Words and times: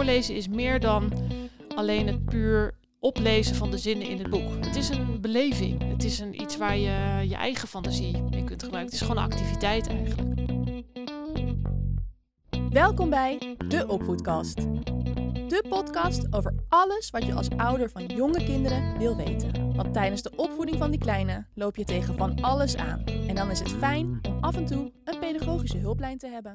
voorlezen 0.00 0.34
is 0.34 0.48
meer 0.48 0.80
dan 0.80 1.12
alleen 1.74 2.06
het 2.06 2.24
puur 2.24 2.74
oplezen 3.00 3.56
van 3.56 3.70
de 3.70 3.78
zinnen 3.78 4.08
in 4.08 4.18
het 4.18 4.30
boek. 4.30 4.64
Het 4.64 4.76
is 4.76 4.88
een 4.88 5.20
beleving. 5.20 5.90
Het 5.92 6.04
is 6.04 6.18
een, 6.18 6.40
iets 6.40 6.56
waar 6.56 6.76
je 6.76 7.24
je 7.28 7.34
eigen 7.34 7.68
fantasie 7.68 8.22
mee 8.22 8.44
kunt 8.44 8.62
gebruiken. 8.62 8.80
Het 8.80 8.92
is 8.92 9.00
gewoon 9.00 9.16
een 9.16 9.30
activiteit 9.30 9.86
eigenlijk. 9.86 10.20
Welkom 12.70 13.10
bij 13.10 13.56
De 13.68 13.84
Opvoedkast. 13.88 14.56
De 15.48 15.64
podcast 15.68 16.32
over 16.32 16.54
alles 16.68 17.10
wat 17.10 17.26
je 17.26 17.34
als 17.34 17.48
ouder 17.56 17.90
van 17.90 18.06
jonge 18.06 18.44
kinderen 18.44 18.98
wil 18.98 19.16
weten. 19.16 19.74
Want 19.74 19.92
tijdens 19.92 20.22
de 20.22 20.32
opvoeding 20.36 20.78
van 20.78 20.90
die 20.90 21.00
kleine 21.00 21.46
loop 21.54 21.76
je 21.76 21.84
tegen 21.84 22.16
van 22.16 22.40
alles 22.40 22.76
aan. 22.76 23.04
En 23.04 23.34
dan 23.34 23.50
is 23.50 23.58
het 23.58 23.72
fijn 23.72 24.18
om 24.28 24.38
af 24.40 24.56
en 24.56 24.66
toe 24.66 24.92
een 25.04 25.18
pedagogische 25.18 25.78
hulplijn 25.78 26.18
te 26.18 26.26
hebben. 26.26 26.54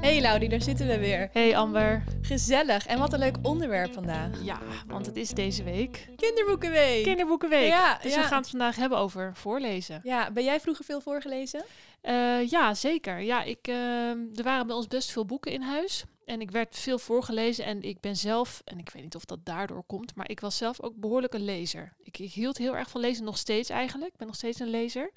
Hey 0.00 0.20
Laudie, 0.20 0.48
daar 0.48 0.62
zitten 0.62 0.86
we 0.86 0.98
weer. 0.98 1.28
Hey 1.32 1.56
Amber. 1.56 2.02
Gezellig 2.22 2.86
en 2.86 2.98
wat 2.98 3.12
een 3.12 3.18
leuk 3.18 3.36
onderwerp 3.42 3.92
vandaag. 3.92 4.42
Ja, 4.42 4.58
want 4.86 5.06
het 5.06 5.16
is 5.16 5.30
deze 5.30 5.62
week 5.62 6.08
Kinderboekenweek. 6.16 7.02
Kinderboekenweek. 7.02 7.68
Ja, 7.68 7.98
dus 8.02 8.14
ja. 8.14 8.20
we 8.20 8.26
gaan 8.26 8.40
het 8.40 8.50
vandaag 8.50 8.76
hebben 8.76 8.98
over 8.98 9.32
voorlezen. 9.34 10.00
Ja, 10.02 10.30
ben 10.30 10.44
jij 10.44 10.60
vroeger 10.60 10.84
veel 10.84 11.00
voorgelezen? 11.00 11.64
Eh, 12.00 12.46
ja, 12.48 12.74
zeker. 12.74 13.20
Ja, 13.20 13.42
ik, 13.42 13.68
eh, 13.68 14.10
er 14.10 14.42
waren 14.42 14.66
bij 14.66 14.76
ons 14.76 14.86
best 14.86 15.10
veel 15.10 15.24
boeken 15.24 15.52
in 15.52 15.62
huis. 15.62 16.04
En 16.30 16.40
ik 16.40 16.50
werd 16.50 16.76
veel 16.76 16.98
voorgelezen. 16.98 17.64
En 17.64 17.82
ik 17.82 18.00
ben 18.00 18.16
zelf, 18.16 18.62
en 18.64 18.78
ik 18.78 18.90
weet 18.90 19.02
niet 19.02 19.14
of 19.14 19.24
dat 19.24 19.44
daardoor 19.44 19.82
komt, 19.86 20.14
maar 20.14 20.30
ik 20.30 20.40
was 20.40 20.56
zelf 20.56 20.82
ook 20.82 20.96
behoorlijk 20.96 21.34
een 21.34 21.44
lezer. 21.44 21.92
Ik, 22.02 22.18
ik 22.18 22.32
hield 22.32 22.58
heel 22.58 22.76
erg 22.76 22.90
van 22.90 23.00
lezen, 23.00 23.24
nog 23.24 23.38
steeds 23.38 23.68
eigenlijk. 23.68 24.12
Ik 24.12 24.18
ben 24.18 24.26
nog 24.26 24.36
steeds 24.36 24.60
een 24.60 24.70
lezer. 24.70 25.10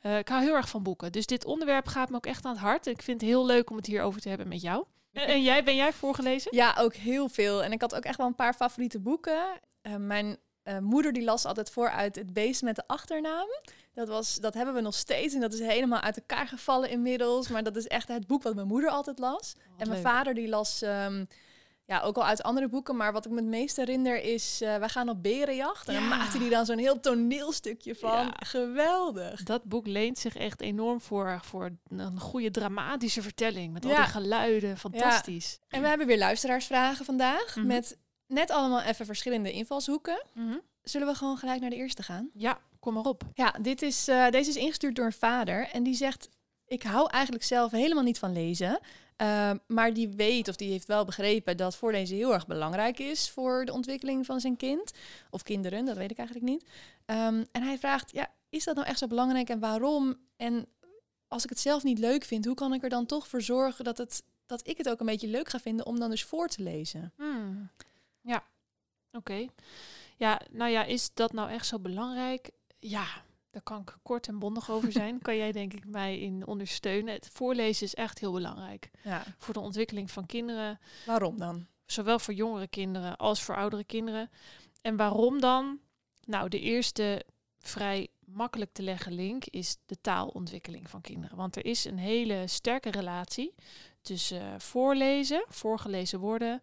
Eh, 0.00 0.18
ik 0.18 0.28
hou 0.28 0.42
heel 0.42 0.54
erg 0.54 0.68
van 0.68 0.82
boeken. 0.82 1.12
Dus 1.12 1.26
dit 1.26 1.44
onderwerp 1.44 1.86
gaat 1.86 2.10
me 2.10 2.16
ook 2.16 2.26
echt 2.26 2.44
aan 2.44 2.52
het 2.52 2.60
hart. 2.60 2.86
Ik 2.86 3.02
vind 3.02 3.20
het 3.20 3.30
heel 3.30 3.46
leuk 3.46 3.70
om 3.70 3.76
het 3.76 3.86
hierover 3.86 4.20
te 4.20 4.28
hebben 4.28 4.48
met 4.48 4.60
jou. 4.60 4.84
En, 5.12 5.26
en 5.26 5.42
jij, 5.42 5.64
ben 5.64 5.76
jij 5.76 5.92
voorgelezen? 5.92 6.56
Ja, 6.56 6.76
ook 6.78 6.94
heel 6.94 7.28
veel. 7.28 7.62
En 7.62 7.72
ik 7.72 7.80
had 7.80 7.94
ook 7.94 8.04
echt 8.04 8.18
wel 8.18 8.26
een 8.26 8.34
paar 8.34 8.54
favoriete 8.54 8.98
boeken. 8.98 9.60
Eh, 9.82 9.94
mijn 9.96 10.36
eh, 10.62 10.78
moeder 10.78 11.12
die 11.12 11.24
las 11.24 11.44
altijd 11.44 11.70
voor 11.70 11.90
uit 11.90 12.16
Het 12.16 12.32
Beest 12.32 12.62
met 12.62 12.76
de 12.76 12.86
achternaam. 12.86 13.48
Dat, 13.96 14.08
was, 14.08 14.34
dat 14.36 14.54
hebben 14.54 14.74
we 14.74 14.80
nog 14.80 14.94
steeds 14.94 15.34
en 15.34 15.40
dat 15.40 15.52
is 15.52 15.60
helemaal 15.60 16.00
uit 16.00 16.16
elkaar 16.16 16.46
gevallen 16.48 16.90
inmiddels. 16.90 17.48
Maar 17.48 17.62
dat 17.62 17.76
is 17.76 17.86
echt 17.86 18.08
het 18.08 18.26
boek 18.26 18.42
wat 18.42 18.54
mijn 18.54 18.66
moeder 18.66 18.90
altijd 18.90 19.18
las. 19.18 19.54
en 19.56 19.88
mijn 19.88 19.90
leuk. 20.02 20.10
vader 20.12 20.34
die 20.34 20.48
las 20.48 20.82
ehm, 20.82 21.24
ja, 21.84 22.00
ook 22.00 22.16
al 22.16 22.24
uit 22.24 22.42
andere 22.42 22.68
boeken. 22.68 22.96
Maar 22.96 23.12
wat 23.12 23.24
ik 23.24 23.30
me 23.30 23.36
het 23.36 23.46
meest 23.46 23.76
herinner 23.76 24.22
is, 24.22 24.60
eh, 24.60 24.76
wij 24.76 24.88
gaan 24.88 25.08
op 25.08 25.22
berenjacht. 25.22 25.88
En 25.88 25.94
dan 25.94 26.02
Ja. 26.02 26.08
maakte 26.08 26.38
hij 26.38 26.48
dan 26.48 26.66
zo'n 26.66 26.78
heel 26.78 27.00
toneelstukje 27.00 27.94
van. 27.94 28.10
Ja. 28.10 28.32
Geweldig. 28.38 29.42
Dat 29.42 29.64
boek 29.64 29.86
leent 29.86 30.18
zich 30.18 30.36
echt 30.36 30.60
enorm 30.60 31.00
voor, 31.00 31.40
voor 31.42 31.70
een 31.88 32.20
goede 32.20 32.50
dramatische 32.50 33.22
vertelling. 33.22 33.72
Met 33.72 33.84
al 33.84 33.94
die 33.94 33.98
geluiden. 34.04 34.76
Fantastisch. 34.78 35.58
En 35.68 35.82
we 35.82 35.88
hebben 35.88 36.06
weer 36.06 36.18
luisteraarsvragen 36.18 37.04
vandaag. 37.04 37.56
Mhm. 37.56 37.66
Met 37.66 37.96
net 38.26 38.50
allemaal 38.50 38.80
even 38.80 39.06
verschillende 39.06 39.52
invalshoeken. 39.52 40.22
Mhm. 40.34 40.56
Zullen 40.82 41.06
we 41.06 41.14
gewoon 41.14 41.36
gelijk 41.36 41.60
naar 41.60 41.70
de 41.70 41.76
eerste 41.76 42.02
gaan? 42.02 42.30
Ja, 42.34 42.58
kom 42.86 42.94
maar 42.94 43.12
op. 43.12 43.22
Ja, 43.34 43.54
dit 43.60 43.82
is, 43.82 44.08
eh, 44.08 44.28
deze 44.30 44.50
is 44.50 44.56
ingestuurd 44.56 44.96
door 44.96 45.04
een 45.04 45.12
vader. 45.12 45.68
En 45.72 45.82
die 45.82 45.94
zegt: 45.94 46.28
Ik 46.66 46.82
hou 46.82 47.10
eigenlijk 47.10 47.44
zelf 47.44 47.70
helemaal 47.70 48.02
niet 48.02 48.18
van 48.18 48.32
lezen. 48.32 48.78
eh, 49.16 49.50
maar 49.66 49.94
die 49.94 50.08
weet 50.08 50.48
of 50.48 50.56
die 50.56 50.70
heeft 50.70 50.86
wel 50.86 51.04
begrepen 51.04 51.56
dat 51.56 51.76
voorlezen 51.76 52.16
heel 52.16 52.32
erg 52.32 52.46
belangrijk 52.46 52.98
is 52.98 53.30
voor 53.30 53.64
de 53.64 53.72
ontwikkeling 53.72 54.26
van 54.26 54.40
zijn 54.40 54.56
kind. 54.56 54.92
Of 55.30 55.42
kinderen, 55.42 55.84
dat 55.84 55.96
weet 55.96 56.10
ik 56.10 56.18
eigenlijk 56.18 56.48
niet. 56.48 56.64
Ehm, 57.04 57.44
en 57.52 57.62
hij 57.62 57.78
vraagt: 57.78 58.12
ja, 58.12 58.28
Is 58.48 58.64
dat 58.64 58.74
nou 58.74 58.86
echt 58.86 58.98
zo 58.98 59.06
belangrijk 59.06 59.48
en 59.48 59.58
waarom? 59.58 60.16
En 60.36 60.66
als 61.28 61.44
ik 61.44 61.50
het 61.50 61.60
zelf 61.60 61.82
niet 61.82 61.98
leuk 61.98 62.24
vind, 62.24 62.44
hoe 62.44 62.54
kan 62.54 62.74
ik 62.74 62.82
er 62.82 62.88
dan 62.88 63.06
toch 63.06 63.28
voor 63.28 63.42
zorgen 63.42 63.84
dat, 63.84 63.98
het, 63.98 64.22
dat 64.46 64.68
ik 64.68 64.78
het 64.78 64.88
ook 64.88 65.00
een 65.00 65.06
beetje 65.06 65.28
leuk 65.28 65.48
ga 65.48 65.60
vinden 65.60 65.86
om 65.86 65.98
dan 65.98 66.10
dus 66.10 66.24
voor 66.24 66.48
te 66.48 66.62
lezen? 66.62 67.12
Hmm. 67.16 67.70
Ja, 68.20 68.44
oké. 69.12 69.46
Ja, 70.16 70.40
nou 70.50 70.70
ja, 70.70 70.84
is 70.84 71.10
dat 71.14 71.32
nou 71.32 71.50
echt 71.50 71.66
zo 71.66 71.78
belangrijk? 71.78 72.50
Ja, 72.78 73.06
daar 73.50 73.62
kan 73.62 73.80
ik 73.80 73.96
kort 74.02 74.28
en 74.28 74.38
bondig 74.38 74.70
over 74.70 74.92
zijn. 74.92 75.18
kan 75.22 75.36
jij 75.36 75.52
denk 75.52 75.72
ik 75.74 75.86
mij 75.86 76.18
in 76.18 76.46
ondersteunen. 76.46 77.14
Het 77.14 77.28
voorlezen 77.32 77.86
is 77.86 77.94
echt 77.94 78.18
heel 78.18 78.32
belangrijk. 78.32 78.90
Ja, 79.04 79.24
Voor 79.38 79.54
de 79.54 79.60
ontwikkeling 79.60 80.10
van 80.10 80.26
kinderen, 80.26 80.78
waarom 81.06 81.38
dan? 81.38 81.66
zowel 81.86 82.18
voor 82.18 82.34
jongere 82.34 82.68
kinderen 82.68 83.16
als 83.16 83.42
voor 83.42 83.56
oudere 83.56 83.84
kinderen. 83.84 84.30
En 84.82 84.96
waarom 84.96 85.40
dan? 85.40 85.78
Nou, 86.24 86.48
de 86.48 86.60
eerste 86.60 87.24
vrij 87.58 88.08
makkelijk 88.24 88.72
te 88.72 88.82
leggen 88.82 89.12
link 89.12 89.44
is 89.44 89.76
de 89.86 90.00
taalontwikkeling 90.00 90.90
van 90.90 91.00
kinderen. 91.00 91.36
Want 91.36 91.56
er 91.56 91.64
is 91.64 91.84
een 91.84 91.98
hele 91.98 92.46
sterke 92.46 92.90
relatie 92.90 93.54
tussen 94.00 94.40
eh, 94.40 94.58
voorlezen, 94.58 95.44
voorgelezen 95.48 96.18
worden 96.18 96.60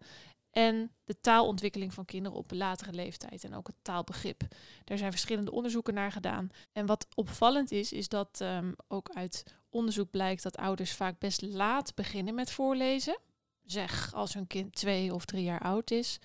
en 0.54 0.90
de 1.04 1.20
taalontwikkeling 1.20 1.94
van 1.94 2.04
kinderen 2.04 2.38
op 2.38 2.50
een 2.50 2.56
latere 2.56 2.92
leeftijd 2.92 3.44
en 3.44 3.54
ook 3.54 3.66
het 3.66 3.76
taalbegrip. 3.82 4.42
Daar 4.84 4.98
zijn 4.98 5.10
verschillende 5.10 5.52
onderzoeken 5.52 5.94
naar 5.94 6.12
gedaan. 6.12 6.50
En 6.72 6.86
wat 6.86 7.06
opvallend 7.14 7.70
is, 7.70 7.92
is 7.92 8.08
dat 8.08 8.40
ehm, 8.40 8.72
ook 8.88 9.10
uit 9.12 9.44
onderzoek 9.70 10.10
blijkt 10.10 10.42
dat 10.42 10.56
ouders 10.56 10.92
vaak 10.92 11.18
best 11.18 11.42
laat 11.42 11.94
beginnen 11.94 12.34
met 12.34 12.50
voorlezen. 12.50 13.18
Zeg 13.64 14.14
als 14.14 14.34
hun 14.34 14.46
kind 14.46 14.74
twee 14.74 15.14
of 15.14 15.24
drie 15.24 15.44
jaar 15.44 15.60
oud 15.60 15.90
is, 15.90 16.18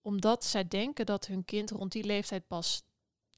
omdat 0.00 0.44
zij 0.44 0.68
denken 0.68 1.06
dat 1.06 1.26
hun 1.26 1.44
kind 1.44 1.70
rond 1.70 1.92
die 1.92 2.04
leeftijd 2.04 2.46
pas 2.46 2.82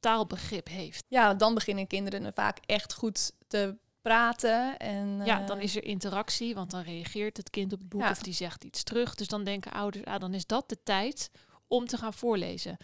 taalbegrip 0.01 0.69
heeft. 0.69 1.05
Ja, 1.09 1.35
dan 1.35 1.55
beginnen 1.55 1.87
kinderen 1.87 2.33
vaak 2.35 2.59
echt 2.59 2.95
goed 2.95 3.33
te 3.47 3.79
praten. 4.07 4.77
En, 4.79 5.21
Ja, 5.25 5.41
eh, 5.41 5.47
dan 5.47 5.61
is 5.61 5.77
er 5.77 5.85
interactie, 5.85 6.55
want 6.55 6.71
dan 6.71 6.83
reageert 6.83 7.37
het 7.37 7.51
kind 7.51 7.73
op 7.73 7.79
het 7.79 7.89
boek 7.89 8.01
Ja. 8.01 8.11
of 8.11 8.23
die 8.23 8.33
zegt 8.35 8.65
iets 8.65 8.83
terug. 8.83 9.15
Dus 9.15 9.29
dan 9.29 9.45
denken 9.45 9.73
ouders, 9.73 10.05
ah, 10.05 10.21
dan 10.21 10.35
is 10.35 10.47
dat 10.47 10.69
de 10.69 10.83
tijd 10.83 11.31
om 11.67 11.87
te 11.87 11.97
gaan 11.97 12.15
voorlezen. 12.15 12.77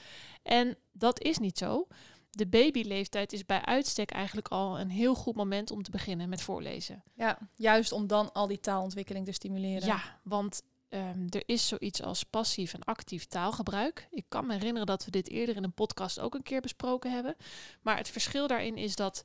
En 0.43 0.77
dat 0.93 1.21
is 1.21 1.39
niet 1.39 1.59
zo. 1.59 1.87
De 2.31 2.47
babyleeftijd 2.47 3.33
is 3.33 3.47
bij 3.47 3.65
uitstek 3.65 4.11
eigenlijk 4.11 4.49
al 4.49 4.81
een 4.81 4.91
heel 4.91 5.15
goed 5.15 5.35
moment 5.35 5.71
om 5.71 5.83
te 5.83 5.91
beginnen 5.91 6.29
met 6.29 6.43
voorlezen. 6.43 7.03
Ja, 7.15 7.39
juist 7.55 7.93
om 7.93 8.07
dan 8.07 8.33
al 8.33 8.47
die 8.47 8.61
taalontwikkeling 8.61 9.27
te 9.27 9.33
stimuleren. 9.33 9.87
Ja, 9.87 10.19
want 10.23 10.63
ehm, 10.89 11.27
er 11.31 11.43
is 11.47 11.69
zoiets 11.69 12.03
als 12.03 12.25
passief 12.25 12.75
en 12.75 12.85
actief 12.85 13.27
taalgebruik. 13.27 14.09
Ik 14.11 14.25
kan 14.29 14.47
me 14.47 14.53
herinneren 14.53 14.87
dat 14.87 15.05
we 15.05 15.11
dit 15.11 15.29
eerder 15.29 15.57
in 15.57 15.65
een 15.65 15.73
podcast 15.75 16.21
ook 16.21 16.35
een 16.35 16.43
keer 16.43 16.61
besproken 16.61 17.13
hebben. 17.13 17.37
Maar 17.83 17.97
het 17.97 18.09
verschil 18.09 18.47
daarin 18.47 18.77
is 18.77 18.97
dat 18.97 19.25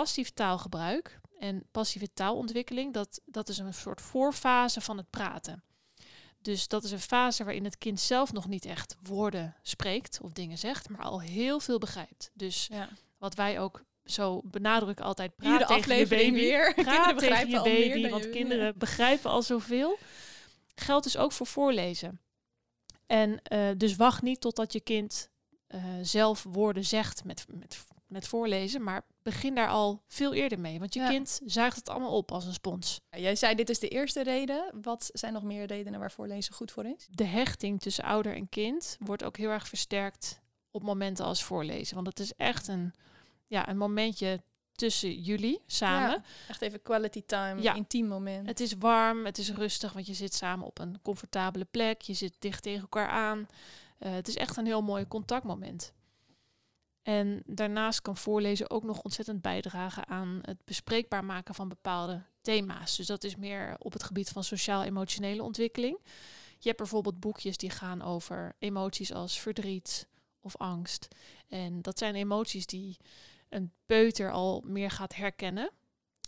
passief 0.00 0.30
taalgebruik 0.30 1.20
en 1.38 1.62
passieve 1.70 2.12
taalontwikkeling, 2.12 2.94
dat, 2.94 3.20
dat 3.24 3.48
is 3.48 3.58
een 3.58 3.74
soort 3.74 4.00
voorfase 4.00 4.80
van 4.80 4.96
het 4.96 5.10
praten. 5.10 5.62
Dus 6.38 6.68
dat 6.68 6.84
is 6.84 6.90
een 6.90 7.00
fase 7.00 7.44
waarin 7.44 7.64
het 7.64 7.78
kind 7.78 8.00
zelf 8.00 8.32
nog 8.32 8.48
niet 8.48 8.64
echt 8.64 8.96
woorden 9.02 9.56
spreekt 9.62 10.20
of 10.20 10.32
dingen 10.32 10.58
zegt, 10.58 10.88
maar 10.88 11.02
al 11.02 11.20
heel 11.20 11.60
veel 11.60 11.78
begrijpt. 11.78 12.30
Dus 12.34 12.66
Ja. 12.70 12.88
wat 13.18 13.34
wij 13.34 13.60
ook 13.60 13.84
zo 14.04 14.40
benadrukken 14.44 15.04
altijd, 15.04 15.36
praat 15.36 15.52
Iedere 15.60 15.80
tegen 15.80 15.96
je 15.98 16.06
baby. 16.06 16.30
weer. 16.32 16.74
Praat 16.84 17.06
Kinderen 17.06 17.16
tegen 17.16 17.48
je 17.48 17.62
baby, 17.62 18.08
want 18.10 18.24
je- 18.24 18.30
kinderen 18.30 18.78
begrijpen 18.86 19.30
al 19.30 19.42
zoveel. 19.42 19.98
Geldt 20.74 21.04
dus 21.04 21.16
ook 21.16 21.32
voor 21.32 21.46
voorlezen. 21.46 22.20
En 23.06 23.42
eh, 23.42 23.68
dus 23.76 23.96
wacht 23.96 24.22
niet 24.22 24.40
totdat 24.40 24.72
je 24.72 24.80
kind 24.80 25.30
eh, 25.66 25.84
zelf 26.02 26.42
woorden 26.42 26.84
zegt 26.84 27.24
met, 27.24 27.44
met, 27.48 27.86
met 28.06 28.28
voorlezen, 28.28 28.82
maar 28.82 29.02
begin 29.34 29.54
daar 29.54 29.68
al 29.68 30.02
veel 30.08 30.34
eerder 30.34 30.60
mee. 30.60 30.78
Want 30.78 30.94
je 30.94 31.00
Ja. 31.00 31.08
kind 31.08 31.40
zuigt 31.44 31.76
het 31.76 31.88
allemaal 31.88 32.16
op 32.16 32.32
als 32.32 32.44
een 32.44 32.52
spons. 32.52 33.00
Jij 33.10 33.36
zei 33.36 33.54
dit 33.54 33.70
is 33.70 33.78
de 33.78 33.88
eerste 33.88 34.22
reden. 34.22 34.70
Wat 34.82 35.10
zijn 35.12 35.32
nog 35.32 35.42
meer 35.42 35.66
redenen 35.66 36.00
waarvoor 36.00 36.26
lezen 36.26 36.54
goed 36.54 36.70
voor 36.72 36.84
is? 36.84 37.08
De 37.10 37.24
hechting 37.24 37.80
tussen 37.80 38.04
ouder 38.04 38.34
en 38.34 38.48
kind 38.48 38.96
wordt 39.00 39.24
ook 39.24 39.36
heel 39.36 39.50
erg 39.50 39.68
versterkt 39.68 40.40
op 40.70 40.82
momenten 40.82 41.24
als 41.24 41.44
voorlezen. 41.44 41.94
Want 41.94 42.06
het 42.06 42.18
is 42.20 42.32
echt 42.36 42.68
een, 42.68 42.94
ja, 43.46 43.68
een 43.68 43.76
momentje 43.78 44.42
tussen 44.72 45.20
jullie 45.20 45.62
samen. 45.66 46.10
Ja, 46.10 46.22
echt 46.48 46.62
even 46.62 46.82
quality 46.82 47.22
time, 47.26 47.62
Ja. 47.62 47.74
intiem 47.74 48.06
moment. 48.06 48.46
Het 48.46 48.60
is 48.60 48.74
warm, 48.78 49.24
het 49.24 49.38
is 49.38 49.50
rustig, 49.52 49.92
want 49.92 50.06
je 50.06 50.14
zit 50.14 50.34
samen 50.34 50.66
op 50.66 50.78
een 50.78 50.98
comfortabele 51.02 51.64
plek. 51.64 52.00
Je 52.02 52.14
zit 52.14 52.34
dicht 52.38 52.62
tegen 52.62 52.80
elkaar 52.80 53.08
aan. 53.08 53.48
Eh, 53.98 54.12
het 54.12 54.28
is 54.28 54.36
echt 54.36 54.56
een 54.56 54.66
heel 54.66 54.82
mooi 54.82 55.06
contactmoment. 55.08 55.92
En 57.06 57.42
daarnaast 57.44 58.02
kan 58.02 58.16
voorlezen 58.16 58.70
ook 58.70 58.84
nog 58.84 59.00
ontzettend 59.00 59.42
bijdragen 59.42 60.08
aan 60.08 60.38
het 60.42 60.64
bespreekbaar 60.64 61.24
maken 61.24 61.54
van 61.54 61.68
bepaalde 61.68 62.22
thema's. 62.40 62.96
Dus 62.96 63.06
dat 63.06 63.24
is 63.24 63.36
meer 63.36 63.76
op 63.78 63.92
het 63.92 64.02
gebied 64.02 64.28
van 64.28 64.44
sociaal-emotionele 64.44 65.42
ontwikkeling. 65.42 65.98
Je 66.58 66.66
hebt 66.68 66.76
bijvoorbeeld 66.76 67.20
boekjes 67.20 67.56
die 67.56 67.70
gaan 67.70 68.02
over 68.02 68.54
emoties 68.58 69.12
als 69.12 69.40
verdriet 69.40 70.08
of 70.40 70.56
angst. 70.56 71.08
En 71.48 71.82
dat 71.82 71.98
zijn 71.98 72.14
emoties 72.14 72.66
die 72.66 72.96
een 73.48 73.72
peuter 73.86 74.30
al 74.30 74.62
meer 74.64 74.90
gaat 74.90 75.14
herkennen 75.14 75.70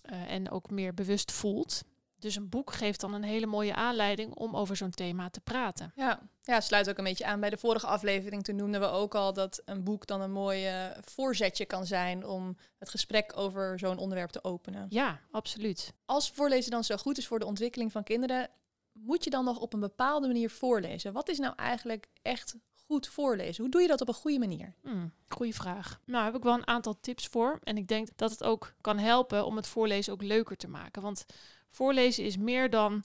eh, 0.02 0.30
en 0.30 0.50
ook 0.50 0.70
meer 0.70 0.94
bewust 0.94 1.32
voelt. 1.32 1.82
Dus 2.18 2.36
een 2.36 2.48
boek 2.48 2.72
geeft 2.72 3.00
dan 3.00 3.14
een 3.14 3.22
hele 3.22 3.46
mooie 3.46 3.74
aanleiding 3.74 4.34
om 4.34 4.56
over 4.56 4.76
zo'n 4.76 4.90
thema 4.90 5.30
te 5.30 5.40
praten. 5.40 5.92
Ja. 5.96 6.20
ja, 6.42 6.60
sluit 6.60 6.90
ook 6.90 6.98
een 6.98 7.04
beetje 7.04 7.26
aan 7.26 7.40
bij 7.40 7.50
de 7.50 7.56
vorige 7.56 7.86
aflevering. 7.86 8.44
Toen 8.44 8.56
noemden 8.56 8.80
we 8.80 8.86
ook 8.86 9.14
al 9.14 9.32
dat 9.32 9.62
een 9.64 9.84
boek 9.84 10.06
dan 10.06 10.20
een 10.20 10.32
mooi 10.32 10.66
eh, 10.66 10.86
voorzetje 11.00 11.64
kan 11.64 11.86
zijn 11.86 12.26
om 12.26 12.56
het 12.78 12.88
gesprek 12.88 13.32
over 13.36 13.78
zo'n 13.78 13.98
onderwerp 13.98 14.30
te 14.30 14.44
openen. 14.44 14.86
Ja, 14.88 15.20
absoluut. 15.30 15.92
Als 16.04 16.30
voorlezen 16.30 16.70
dan 16.70 16.84
zo 16.84 16.96
goed 16.96 17.18
is 17.18 17.26
voor 17.26 17.38
de 17.38 17.46
ontwikkeling 17.46 17.92
van 17.92 18.02
kinderen, 18.02 18.50
moet 18.92 19.24
je 19.24 19.30
dan 19.30 19.44
nog 19.44 19.58
op 19.58 19.72
een 19.72 19.80
bepaalde 19.80 20.26
manier 20.26 20.50
voorlezen? 20.50 21.12
Wat 21.12 21.28
is 21.28 21.38
nou 21.38 21.54
eigenlijk 21.56 22.08
echt 22.22 22.56
goed 22.86 23.08
voorlezen? 23.08 23.62
Hoe 23.62 23.72
doe 23.72 23.82
je 23.82 23.88
dat 23.88 24.00
op 24.00 24.08
een 24.08 24.14
goede 24.14 24.38
manier? 24.38 24.74
Hmm, 24.82 25.12
goeie 25.28 25.54
vraag. 25.54 26.00
Nou, 26.04 26.24
heb 26.24 26.34
ik 26.34 26.42
wel 26.42 26.54
een 26.54 26.66
aantal 26.66 27.00
tips 27.00 27.26
voor. 27.26 27.58
En 27.62 27.76
ik 27.76 27.88
denk 27.88 28.08
dat 28.16 28.30
het 28.30 28.44
ook 28.44 28.74
kan 28.80 28.98
helpen 28.98 29.46
om 29.46 29.56
het 29.56 29.66
voorlezen 29.66 30.12
ook 30.12 30.22
leuker 30.22 30.56
te 30.56 30.68
maken. 30.68 31.02
Want 31.02 31.24
voorlezen 31.70 32.24
is 32.24 32.36
meer 32.36 32.70
dan 32.70 33.02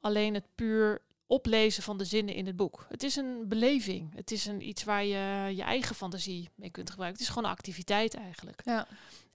alleen 0.00 0.34
het 0.34 0.46
puur 0.54 1.02
oplezen 1.26 1.82
van 1.82 1.98
de 1.98 2.04
zinnen 2.04 2.34
in 2.34 2.46
het 2.46 2.56
boek. 2.56 2.86
Het 2.88 3.02
is 3.02 3.16
een 3.16 3.48
beleving. 3.48 4.14
Het 4.14 4.30
is 4.30 4.46
een, 4.46 4.68
iets 4.68 4.84
waar 4.84 5.04
je 5.04 5.54
je 5.56 5.62
eigen 5.62 5.94
fantasie 5.94 6.50
mee 6.54 6.70
kunt 6.70 6.90
gebruiken. 6.90 7.18
Het 7.18 7.28
is 7.28 7.34
gewoon 7.34 7.50
een 7.50 7.56
activiteit 7.56 8.14
eigenlijk. 8.14 8.60
Ja. 8.64 8.86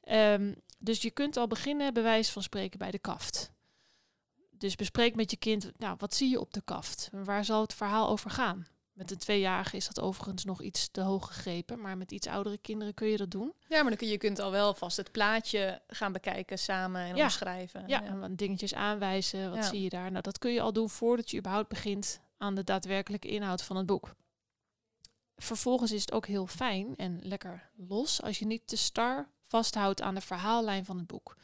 Ehm, 0.02 0.54
dus 0.80 1.02
je 1.02 1.12
kunt 1.12 1.38
al 1.38 1.48
beginnen, 1.48 1.94
bij 1.94 2.04
wijze 2.04 2.32
van 2.32 2.44
spreken, 2.44 2.80
bij 2.80 2.92
de 2.92 3.00
kaft. 3.00 3.52
Dus 4.50 4.76
bespreek 4.76 5.16
met 5.16 5.32
je 5.32 5.38
kind, 5.38 5.72
nou, 5.78 5.96
wat 5.98 6.14
zie 6.14 6.30
je 6.30 6.40
op 6.40 6.54
de 6.54 6.62
kaft? 6.62 7.10
Waar 7.12 7.46
zal 7.46 7.62
het 7.62 7.74
verhaal 7.74 8.10
over 8.10 8.30
gaan? 8.30 8.68
Met 9.02 9.12
een 9.12 9.18
tweejarige 9.18 9.76
is 9.78 9.88
dat 9.88 10.00
overigens 10.00 10.46
nog 10.46 10.62
iets 10.62 10.90
te 10.92 11.02
hoog 11.02 11.28
gegrepen, 11.28 11.82
maar 11.82 11.98
met 11.98 12.12
iets 12.12 12.28
oudere 12.28 12.58
kinderen 12.58 12.94
kun 12.94 13.08
je 13.08 13.18
dat 13.18 13.32
doen. 13.32 13.54
Ja, 13.68 13.80
maar 13.82 13.90
dan 13.90 13.96
kun 13.98 14.08
je, 14.08 14.14
je 14.14 14.20
kunt 14.20 14.40
al 14.40 14.52
wel 14.52 14.74
vast 14.74 14.98
het 14.98 15.12
plaatje 15.12 15.82
gaan 15.88 16.12
bekijken 16.12 16.60
samen 16.60 17.02
en 17.02 17.16
Ja. 17.16 17.24
omschrijven. 17.24 17.84
Ja, 17.88 18.04
en 18.04 18.20
wat 18.20 18.38
dingetjes 18.38 18.74
aanwijzen, 18.74 19.50
wat 19.50 19.58
Ja. 19.64 19.70
zie 19.70 19.82
je 19.82 19.90
daar? 19.90 20.12
Nou, 20.12 20.22
dat 20.24 20.38
kun 20.38 20.52
je 20.52 20.62
al 20.62 20.74
doen 20.74 20.90
voordat 20.90 21.32
je 21.32 21.38
überhaupt 21.38 21.70
begint 21.70 22.20
aan 22.38 22.56
de 22.56 22.64
daadwerkelijke 22.64 23.28
inhoud 23.28 23.62
van 23.62 23.76
het 23.76 23.86
boek. 23.86 24.16
Vervolgens 25.36 25.92
is 25.92 26.02
het 26.02 26.12
ook 26.12 26.26
heel 26.28 26.48
fijn 26.48 26.96
en 26.96 27.20
lekker 27.24 27.70
los 27.76 28.22
als 28.22 28.40
je 28.40 28.46
niet 28.46 28.68
te 28.68 28.78
star 28.78 29.28
vasthoudt 29.48 30.02
aan 30.02 30.16
de 30.16 30.22
verhaallijn 30.22 30.86
van 30.86 30.98
het 30.98 31.08
boek. 31.08 31.36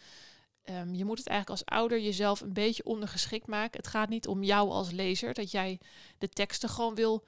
Ehm, 0.63 0.93
je 0.93 1.05
moet 1.05 1.17
het 1.17 1.27
eigenlijk 1.27 1.61
als 1.61 1.77
ouder 1.77 1.99
jezelf 1.99 2.41
een 2.41 2.53
beetje 2.53 2.83
ondergeschikt 2.85 3.47
maken. 3.47 3.79
Het 3.79 3.87
gaat 3.89 4.09
niet 4.09 4.27
om 4.27 4.43
jou 4.43 4.69
als 4.69 4.91
lezer, 4.91 5.33
dat 5.33 5.51
jij 5.51 5.79
de 6.17 6.29
teksten 6.29 6.69
gewoon 6.69 6.95
wil 6.95 7.23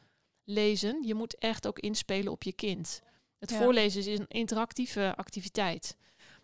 lezen. 0.49 1.03
Je 1.07 1.13
moet 1.15 1.37
echt 1.37 1.67
ook 1.67 1.79
inspelen 1.79 2.31
op 2.31 2.43
je 2.43 2.51
kind. 2.53 3.01
Het 3.39 3.49
Ja. 3.49 3.57
voorlezen 3.57 3.99
is 4.05 4.19
een 4.19 4.27
interactieve 4.27 5.13
activiteit. 5.15 5.97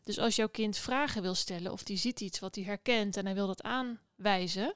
Dus 0.03 0.19
als 0.19 0.35
jouw 0.35 0.49
kind 0.49 0.77
vragen 0.77 1.21
wil 1.21 1.33
stellen 1.35 1.71
of 1.71 1.83
die 1.83 1.97
ziet 1.97 2.21
iets 2.21 2.39
wat 2.39 2.55
hij 2.55 2.63
herkent 2.63 3.17
en 3.17 3.25
hij 3.25 3.35
wil 3.35 3.47
dat 3.47 3.63
aanwijzen, 3.63 4.73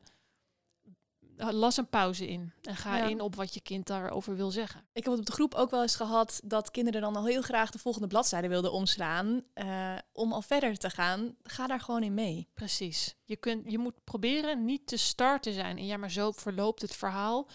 las 1.38 1.78
een 1.78 1.90
pauze 1.90 2.28
in 2.28 2.54
en 2.62 2.76
ga 2.76 2.98
Ja. 2.98 3.04
in 3.08 3.22
op 3.22 3.36
wat 3.36 3.54
je 3.54 3.62
kind 3.62 3.88
daarover 3.88 4.36
wil 4.36 4.52
zeggen. 4.52 4.80
Ik 4.94 5.04
heb 5.04 5.12
het 5.12 5.20
op 5.20 5.26
de 5.26 5.32
groep 5.32 5.54
ook 5.54 5.70
wel 5.70 5.82
eens 5.82 5.96
gehad 5.96 6.42
dat 6.44 6.72
kinderen 6.72 7.02
dan 7.02 7.16
al 7.16 7.26
heel 7.26 7.42
graag 7.42 7.72
de 7.72 7.80
volgende 7.80 8.08
bladzijde 8.08 8.48
wilden 8.48 8.72
omslaan. 8.72 9.44
eh, 9.54 9.96
om 10.12 10.34
al 10.34 10.42
verder 10.42 10.78
te 10.78 10.90
gaan. 10.90 11.36
Ga 11.44 11.68
daar 11.68 11.80
gewoon 11.80 12.04
in 12.04 12.14
mee. 12.14 12.48
Precies. 12.54 13.16
Je, 13.24 13.36
kunt, 13.36 13.72
je 13.72 13.78
moet 13.78 14.04
proberen 14.04 14.66
niet 14.66 14.88
te 14.88 14.98
star 14.98 15.42
te 15.42 15.54
zijn. 15.54 15.78
En 15.78 15.86
ja, 15.86 15.98
maar 15.98 16.12
zo 16.12 16.32
verloopt 16.32 16.82
het 16.82 16.96
verhaal. 16.96 17.48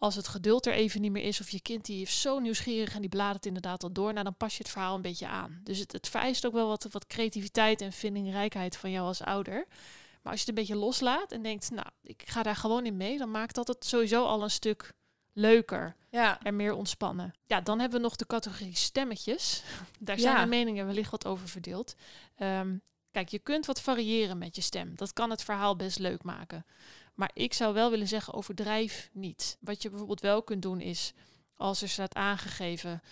Als 0.00 0.14
het 0.14 0.28
geduld 0.28 0.66
er 0.66 0.72
even 0.72 1.00
niet 1.00 1.12
meer 1.12 1.22
is, 1.24 1.40
of 1.40 1.50
je 1.50 1.60
kind 1.60 1.84
die 1.84 2.02
is 2.02 2.20
zo 2.20 2.38
nieuwsgierig 2.38 2.94
en 2.94 3.00
die 3.00 3.10
bladert 3.10 3.46
inderdaad 3.46 3.82
al 3.82 3.92
door, 3.92 4.12
nou 4.12 4.24
dan 4.24 4.36
pas 4.36 4.56
je 4.56 4.62
het 4.62 4.72
verhaal 4.72 4.94
een 4.94 5.02
beetje 5.02 5.26
aan. 5.28 5.60
Dus 5.64 5.78
het, 5.78 5.92
het 5.92 6.08
vereist 6.08 6.46
ook 6.46 6.52
wel 6.52 6.68
wat, 6.68 6.86
wat 6.90 7.06
creativiteit 7.06 7.80
en 7.80 7.92
vindingrijkheid 7.92 8.76
van 8.76 8.90
jou 8.90 9.06
als 9.06 9.22
ouder. 9.22 9.66
Maar 10.22 10.32
als 10.32 10.40
je 10.42 10.46
het 10.46 10.48
een 10.48 10.64
beetje 10.64 10.76
loslaat 10.76 11.32
en 11.32 11.42
denkt, 11.42 11.70
nou, 11.70 11.86
ik 12.02 12.22
ga 12.26 12.42
daar 12.42 12.56
gewoon 12.56 12.86
in 12.86 12.96
mee, 12.96 13.18
dan 13.18 13.30
maakt 13.30 13.54
dat 13.54 13.68
het 13.68 13.84
sowieso 13.84 14.24
al 14.24 14.42
een 14.42 14.50
stuk 14.50 14.92
leuker 15.32 15.96
Ja, 16.10 16.38
en 16.42 16.56
meer 16.56 16.74
ontspannen. 16.74 17.34
Ja, 17.46 17.60
dan 17.60 17.80
hebben 17.80 17.98
we 17.98 18.04
nog 18.04 18.16
de 18.16 18.26
categorie 18.26 18.76
stemmetjes. 18.76 19.62
Daar 19.98 20.18
zijn 20.18 20.34
Ja. 20.36 20.42
de 20.42 20.48
meningen 20.48 20.86
wellicht 20.86 21.10
wat 21.10 21.26
over 21.26 21.48
verdeeld. 21.48 21.94
Ehm, 22.36 22.76
kijk, 23.10 23.28
je 23.28 23.38
kunt 23.38 23.66
wat 23.66 23.80
variëren 23.80 24.38
met 24.38 24.56
je 24.56 24.62
stem. 24.62 24.92
Dat 24.96 25.12
kan 25.12 25.30
het 25.30 25.42
verhaal 25.42 25.76
best 25.76 25.98
leuk 25.98 26.22
maken. 26.22 26.64
Maar 27.20 27.30
ik 27.34 27.54
zou 27.54 27.74
wel 27.74 27.90
willen 27.90 28.08
zeggen, 28.08 28.34
overdrijf 28.34 29.10
niet. 29.12 29.56
Wat 29.60 29.82
je 29.82 29.88
bijvoorbeeld 29.88 30.20
wel 30.20 30.42
kunt 30.42 30.62
doen 30.62 30.80
is, 30.80 31.12
als 31.56 31.82
er 31.82 31.88
staat 31.88 32.14
aangegeven 32.14 33.02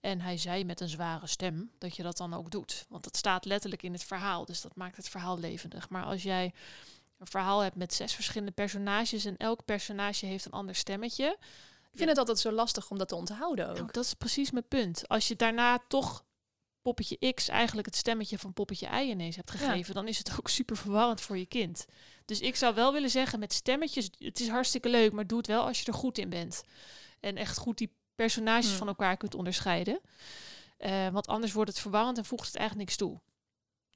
en 0.00 0.20
hij 0.20 0.38
zei 0.38 0.64
met 0.64 0.80
een 0.80 0.88
zware 0.88 1.26
stem, 1.26 1.70
dat 1.78 1.96
je 1.96 2.02
dat 2.02 2.16
dan 2.16 2.34
ook 2.34 2.50
doet. 2.50 2.86
Want 2.88 3.04
dat 3.04 3.16
staat 3.16 3.44
letterlijk 3.44 3.82
in 3.82 3.92
het 3.92 4.04
verhaal, 4.04 4.44
dus 4.44 4.60
dat 4.60 4.76
maakt 4.76 4.96
het 4.96 5.08
verhaal 5.08 5.38
levendig. 5.38 5.88
Maar 5.88 6.04
als 6.04 6.22
jij 6.22 6.54
een 7.18 7.26
verhaal 7.26 7.60
hebt 7.60 7.76
met 7.76 7.94
zes 7.94 8.14
verschillende 8.14 8.52
personages 8.52 9.24
en 9.24 9.36
elk 9.36 9.64
personage 9.64 10.26
heeft 10.26 10.44
een 10.44 10.52
ander 10.52 10.74
stemmetje, 10.74 11.36
ik 11.90 11.98
vind 11.98 12.08
het 12.08 12.18
altijd 12.18 12.38
zo 12.38 12.52
lastig 12.52 12.90
om 12.90 12.98
dat 12.98 13.08
te 13.08 13.14
onthouden 13.14 13.68
ook. 13.68 13.76
nou, 13.76 13.92
dat 13.92 14.04
is 14.04 14.14
precies 14.14 14.50
mijn 14.50 14.68
punt. 14.68 15.08
Als 15.08 15.28
je 15.28 15.36
daarna 15.36 15.78
toch 15.88 16.24
poppetje 16.86 17.32
X 17.34 17.48
eigenlijk 17.48 17.86
het 17.86 17.96
stemmetje 17.96 18.38
van 18.38 18.52
poppetje 18.52 18.86
Y 18.86 19.10
ineens 19.10 19.36
hebt 19.36 19.50
gegeven, 19.50 19.94
dan 19.94 20.08
is 20.08 20.18
het 20.18 20.32
ook 20.38 20.48
super 20.48 20.76
verwarrend 20.76 21.20
voor 21.20 21.38
je 21.38 21.46
kind. 21.46 21.86
Dus 22.24 22.40
ik 22.40 22.56
zou 22.56 22.74
wel 22.74 22.92
willen 22.92 23.10
zeggen 23.10 23.38
met 23.38 23.52
stemmetjes, 23.52 24.10
het 24.18 24.40
is 24.40 24.48
hartstikke 24.48 24.88
leuk, 24.88 25.12
maar 25.12 25.26
doe 25.26 25.38
het 25.38 25.46
wel 25.46 25.66
als 25.66 25.80
je 25.80 25.86
er 25.86 25.94
goed 25.94 26.18
in 26.18 26.28
bent. 26.28 26.64
En 27.20 27.36
echt 27.36 27.58
goed 27.58 27.78
die 27.78 27.92
personages 28.14 28.68
Hmm. 28.68 28.76
van 28.76 28.86
elkaar 28.88 29.16
kunt 29.16 29.34
onderscheiden. 29.34 30.00
Eh, 30.76 31.08
want 31.08 31.26
anders 31.26 31.52
wordt 31.52 31.70
het 31.70 31.80
verwarrend 31.80 32.18
en 32.18 32.24
voegt 32.24 32.46
het 32.46 32.56
eigenlijk 32.56 32.88
niks 32.88 32.98
toe. 33.00 33.20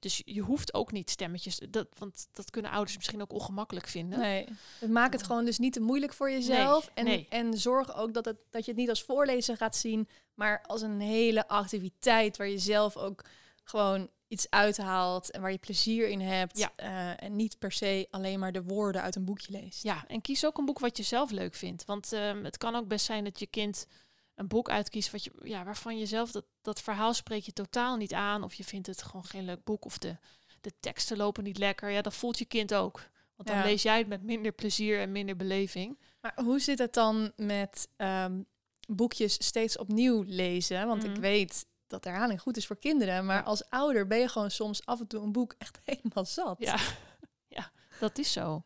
Dus 0.01 0.23
je 0.25 0.41
hoeft 0.41 0.75
ook 0.75 0.93
niet 0.93 1.11
stemmetjes, 1.11 1.61
dat, 1.71 1.87
want 1.99 2.27
dat 2.33 2.51
kunnen 2.51 2.71
ouders 2.71 2.97
misschien 2.97 3.23
ook 3.23 3.33
ongemakkelijk 3.33 3.87
vinden. 3.87 4.19
Nee, 4.19 4.49
maak 4.89 5.13
het 5.13 5.23
gewoon 5.23 5.45
dus 5.45 5.59
niet 5.59 5.73
te 5.73 5.81
moeilijk 5.81 6.13
voor 6.13 6.31
jezelf. 6.31 6.91
en, 6.95 7.05
nee. 7.05 7.27
en 7.29 7.59
zorg 7.59 7.95
ook 7.97 8.15
dat, 8.15 8.25
het, 8.25 8.37
dat 8.51 8.65
je 8.65 8.71
het 8.71 8.81
niet 8.81 8.89
als 8.89 9.03
voorlezen 9.03 9.57
gaat 9.57 9.77
zien, 9.77 10.09
maar 10.35 10.63
als 10.67 10.83
een 10.83 11.01
hele 11.01 11.49
activiteit 11.49 12.37
waar 12.37 12.49
je 12.49 12.59
zelf 12.59 12.97
ook 12.97 13.25
gewoon 13.65 14.11
iets 14.29 14.51
uithaalt 14.51 15.31
en 15.31 15.41
waar 15.41 15.51
je 15.51 15.59
plezier 15.59 16.09
in 16.09 16.21
hebt. 16.21 16.59
Ja. 16.59 16.73
eh, 16.77 17.23
en 17.23 17.37
niet 17.37 17.59
per 17.59 17.73
se 17.73 18.09
alleen 18.11 18.39
maar 18.39 18.53
de 18.53 18.63
woorden 18.63 19.03
uit 19.03 19.17
een 19.17 19.25
boekje 19.25 19.53
leest. 19.53 19.83
Ja, 19.83 20.05
en 20.07 20.21
kies 20.21 20.47
ook 20.47 20.59
een 20.59 20.65
boek 20.65 20.79
wat 20.79 20.97
je 20.97 21.03
zelf 21.03 21.31
leuk 21.31 21.55
vindt. 21.55 21.85
Want 21.85 22.13
ehm, 22.13 22.45
het 22.45 22.57
kan 22.59 22.75
ook 22.75 22.89
best 22.89 23.05
zijn 23.05 23.25
dat 23.25 23.39
je 23.39 23.47
kind 23.47 23.87
een 24.35 24.49
boek 24.49 24.71
uitkiest 24.71 25.11
wat 25.11 25.25
je, 25.25 25.33
ja, 25.43 25.65
waarvan 25.65 25.99
je 25.99 26.07
zelf 26.07 26.31
dat, 26.31 26.45
dat 26.63 26.81
verhaal 26.81 27.15
spreekt 27.15 27.47
je 27.47 27.53
totaal 27.53 27.97
niet 27.97 28.13
aan. 28.13 28.43
Of 28.43 28.55
je 28.55 28.65
vindt 28.65 28.87
het 28.87 29.03
gewoon 29.03 29.25
geen 29.25 29.45
leuk 29.45 29.65
boek. 29.65 29.85
Of 29.85 29.99
de, 29.99 30.17
de 30.61 30.73
teksten 30.81 31.17
lopen 31.17 31.45
niet 31.45 31.59
lekker. 31.59 31.91
Ja, 31.91 32.03
dat 32.03 32.15
voelt 32.15 32.39
je 32.39 32.45
kind 32.45 32.75
ook. 32.75 33.01
Want 33.37 33.49
dan 33.49 33.59
Ja. 33.59 33.65
lees 33.65 33.83
jij 33.83 33.99
het 33.99 34.07
met 34.09 34.23
minder 34.23 34.53
plezier 34.53 35.01
en 35.01 35.13
minder 35.13 35.37
beleving. 35.37 35.99
Maar 36.21 36.33
hoe 36.45 36.59
zit 36.61 36.79
het 36.79 36.93
dan 36.95 37.33
met 37.37 37.89
ehm, 37.97 38.43
boekjes 38.89 39.35
steeds 39.45 39.79
opnieuw 39.79 40.23
lezen? 40.27 40.87
Want 40.87 41.05
ik 41.05 41.11
Mhm. 41.11 41.21
weet 41.21 41.67
dat 41.87 42.05
herhaling 42.05 42.41
goed 42.41 42.57
is 42.57 42.67
voor 42.67 42.79
kinderen, 42.79 43.27
maar 43.27 43.37
Ja. 43.37 43.43
als 43.43 43.69
ouder 43.71 44.07
ben 44.07 44.19
je 44.19 44.29
gewoon 44.29 44.51
soms 44.51 44.87
af 44.87 45.01
en 45.01 45.07
toe 45.07 45.23
een 45.23 45.33
boek 45.33 45.55
echt 45.59 45.79
helemaal 45.85 46.25
zat. 46.25 46.57
Ja, 46.59 46.77
ja, 47.57 47.71
dat 48.01 48.19
is 48.19 48.33
zo. 48.33 48.65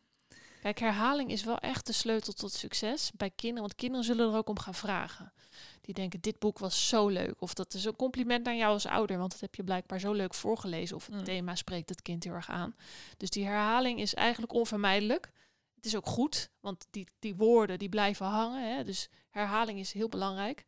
Kijk, 0.65 0.79
herhaling 0.79 1.31
is 1.31 1.43
wel 1.43 1.57
echt 1.57 1.85
de 1.87 1.93
sleutel 1.93 2.33
tot 2.33 2.51
succes 2.53 3.11
bij 3.17 3.29
kinderen. 3.29 3.61
Want 3.61 3.75
kinderen 3.75 4.05
zullen 4.05 4.31
er 4.31 4.37
ook 4.37 4.49
om 4.49 4.59
gaan 4.59 4.73
vragen. 4.73 5.33
Die 5.81 5.93
denken, 5.93 6.21
dit 6.21 6.39
boek 6.39 6.59
was 6.59 6.87
zo 6.87 7.07
leuk. 7.07 7.41
Of 7.41 7.53
dat 7.53 7.73
is 7.73 7.85
een 7.85 7.95
compliment 7.95 8.45
naar 8.45 8.55
jou 8.55 8.73
als 8.73 8.85
ouder. 8.85 9.17
Want 9.17 9.31
dat 9.31 9.39
heb 9.39 9.55
je 9.55 9.63
blijkbaar 9.63 9.99
zo 9.99 10.11
leuk 10.11 10.33
voorgelezen. 10.33 10.95
Of 10.95 11.05
het 11.05 11.15
Mm. 11.15 11.23
thema 11.23 11.55
spreekt 11.55 11.89
het 11.89 12.01
kind 12.01 12.23
heel 12.23 12.33
erg 12.33 12.49
aan. 12.49 12.75
Dus 13.17 13.29
die 13.29 13.45
herhaling 13.45 13.99
is 13.99 14.13
eigenlijk 14.13 14.53
onvermijdelijk. 14.53 15.31
Het 15.75 15.85
is 15.85 15.95
ook 15.95 16.05
goed, 16.05 16.49
want 16.59 16.85
die, 16.89 17.07
die 17.19 17.35
woorden 17.35 17.79
die 17.79 17.89
blijven 17.89 18.25
hangen. 18.25 18.75
Hè? 18.75 18.83
Dus 18.83 19.09
herhaling 19.29 19.79
is 19.79 19.91
heel 19.91 20.09
belangrijk. 20.09 20.65